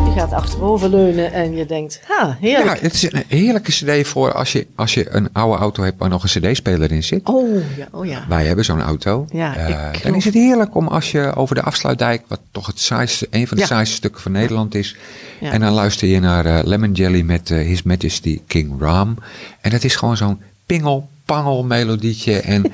Je 0.04 0.16
gaat 0.16 0.32
achterover 0.32 0.88
leunen 0.88 1.32
en 1.32 1.56
je 1.56 1.66
denkt, 1.66 2.00
ha, 2.04 2.36
heerlijk. 2.40 2.76
Ja, 2.76 2.82
het 2.82 2.92
is 2.92 3.12
een 3.12 3.24
heerlijke 3.28 3.70
cd 3.70 4.06
voor 4.08 4.32
als 4.32 4.52
je, 4.52 4.66
als 4.74 4.94
je 4.94 5.10
een 5.10 5.28
oude 5.32 5.58
auto 5.58 5.82
hebt 5.82 5.98
waar 5.98 6.08
nog 6.08 6.22
een 6.22 6.40
cd-speler 6.40 6.92
in 6.92 7.02
zit. 7.02 7.20
Oh 7.28 7.76
ja, 7.76 7.88
oh 7.90 8.06
ja. 8.06 8.24
Wij 8.28 8.46
hebben 8.46 8.64
zo'n 8.64 8.82
auto. 8.82 9.26
Ja, 9.32 9.56
eh, 9.56 10.00
ik 10.02 10.16
is 10.16 10.24
het 10.24 10.34
heerlijk 10.34 10.74
om 10.74 10.88
als 10.88 11.10
je 11.10 11.34
over 11.34 11.54
de 11.54 11.62
afsluitdijk, 11.62 12.22
wat 12.26 12.40
toch 12.50 12.66
het 12.66 12.80
saaiste, 12.80 13.26
een 13.30 13.46
van 13.46 13.56
de 13.56 13.62
ja. 13.62 13.68
saaiste 13.68 13.94
stukken 13.94 14.20
van 14.20 14.32
Nederland 14.32 14.74
is. 14.74 14.96
En 15.40 15.60
dan 15.60 15.72
luister 15.72 16.08
je 16.08 16.20
naar 16.20 16.46
eh, 16.46 16.58
Lemon 16.64 16.92
Jelly 16.92 17.22
met 17.22 17.50
eh, 17.50 17.58
His 17.58 17.82
Majesty 17.82 18.40
King 18.46 18.80
Ram. 18.80 19.16
En 19.60 19.70
dat 19.70 19.84
is 19.84 19.96
gewoon 19.96 20.16
zo'n 20.16 20.40
pingel, 20.66 21.08
pangel 21.24 21.64
melodietje 21.64 22.40
en... 22.40 22.64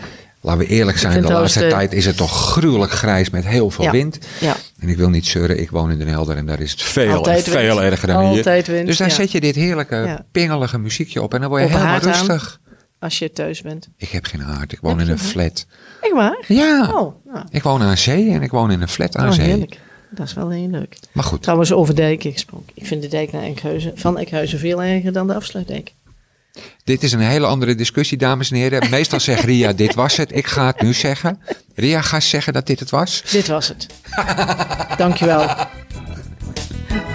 laten 0.47 0.61
we 0.67 0.67
eerlijk 0.67 0.99
zijn, 0.99 1.23
de 1.23 1.33
laatste 1.33 1.59
de- 1.61 1.69
tijd 1.69 1.93
is 1.93 2.07
het 2.07 2.17
toch 2.17 2.51
gruwelijk 2.53 2.93
grijs 2.93 3.31
met 3.31 3.47
heel 3.47 3.71
veel 3.71 3.85
Ja. 3.85 3.91
wind. 3.91 4.19
Ja. 4.41 4.57
En 4.79 4.89
ik 4.89 4.97
wil 4.97 5.09
niet 5.09 5.27
zeuren, 5.27 5.61
ik 5.61 5.71
woon 5.71 5.91
in 5.91 5.99
Den 5.99 6.09
Helder 6.09 6.37
en 6.37 6.47
daar 6.47 6.61
is 6.61 6.71
het 6.71 6.83
veel, 6.83 7.13
Altijd 7.15 7.43
veel 7.49 7.77
wind. 7.77 7.79
erger 7.93 8.09
dan 8.09 8.31
hier. 8.31 8.43
Wind, 8.45 8.87
dus 8.87 8.97
dan 8.97 9.09
ja. 9.09 9.15
zet 9.15 9.33
je 9.33 9.41
dit 9.41 9.55
heerlijke, 9.55 10.25
pingelige 10.33 10.79
muziekje 10.79 11.23
op 11.23 11.35
en 11.35 11.41
dan 11.41 11.49
word 11.49 11.61
je 11.63 11.67
Op 11.67 11.73
helemaal 11.75 11.95
aan. 11.95 12.01
rustig. 12.01 12.61
Als 12.99 13.19
je 13.19 13.33
thuis 13.33 13.63
bent. 13.63 13.89
Ik 13.97 14.09
heb 14.09 14.25
geen 14.25 14.41
haard, 14.41 14.73
ik 14.73 14.79
woon 14.81 14.99
Heb 14.99 15.07
in 15.07 15.13
een 15.13 15.19
flat. 15.19 15.67
Echt 16.01 16.13
waar? 16.13 16.45
Ja, 16.49 16.91
Oh, 16.95 17.15
nou, 17.33 17.47
ik 17.51 17.63
woon 17.63 17.83
aan 17.83 17.97
zee 17.97 18.31
en 18.31 18.43
ik 18.43 18.51
woon 18.51 18.71
in 18.71 18.81
een 18.83 18.89
flat 18.89 19.17
aan 19.17 19.29
oh, 19.29 19.33
zee. 19.35 19.47
heerlijk. 19.47 19.79
Dat 20.11 20.27
is 20.27 20.35
wel 20.35 20.51
heel 20.51 20.69
leuk. 20.69 20.99
Maar 21.13 21.25
goed, 21.25 21.43
Trouwens, 21.43 21.73
over 21.73 21.95
dijken 21.95 22.33
gesproken. 22.33 22.73
Ik 22.75 22.87
vind 22.87 23.03
de 23.03 23.09
dijk 23.09 23.33
naar 23.33 23.43
Enkhuizen, 23.43 23.93
van 23.95 24.19
Enkhuizen 24.19 24.59
veel 24.59 24.83
erger 24.83 25.13
dan 25.13 25.27
de 25.27 25.35
afsluitdijk. 25.35 25.93
Dit 26.85 27.03
is 27.03 27.13
een 27.13 27.21
hele 27.21 27.47
andere 27.47 27.75
discussie, 27.75 28.19
dames 28.19 28.51
en 28.51 28.57
heren. 28.57 28.91
Meestal 28.91 29.21
zegt 29.21 29.45
Ria, 29.45 29.73
dit 29.73 29.95
was 29.95 30.17
het. 30.17 30.37
Ik 30.37 30.47
ga 30.47 30.67
het 30.67 30.81
nu 30.83 30.93
zeggen. 30.93 31.41
Ria, 31.75 32.01
ga 32.01 32.21
zeggen 32.21 32.53
dat 32.53 32.67
dit 32.67 32.81
het 32.81 32.91
was. 32.91 33.23
Dit 33.31 33.47
was 33.47 33.69
het. 33.69 33.87
Dankjewel. 34.97 35.49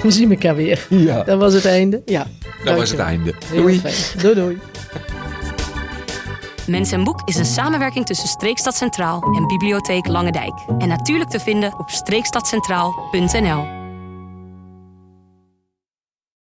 We 0.01 0.12
zien 0.12 0.32
elkaar 0.32 0.56
weer. 0.56 0.86
Ja. 0.89 1.23
Dat 1.23 1.39
was 1.39 1.54
het 1.54 1.65
einde. 1.65 2.01
Ja. 2.06 2.27
Dat 2.63 2.77
was 2.77 2.89
het 2.89 2.99
einde. 2.99 3.34
Doei. 3.54 3.82
Doei 4.21 4.36
doei. 4.36 4.60
Mens 6.67 6.91
en 6.91 7.04
Boek 7.04 7.21
is 7.25 7.36
een 7.36 7.45
samenwerking 7.45 8.06
tussen 8.06 8.27
Streekstad 8.27 8.75
Centraal 8.75 9.21
en 9.36 9.47
Bibliotheek 9.47 10.08
Lange 10.08 10.32
Dijk. 10.32 10.54
En 10.77 10.88
natuurlijk 10.88 11.30
te 11.30 11.39
vinden 11.39 11.80
op 11.80 11.89
streekstadcentraal.nl. 11.89 13.81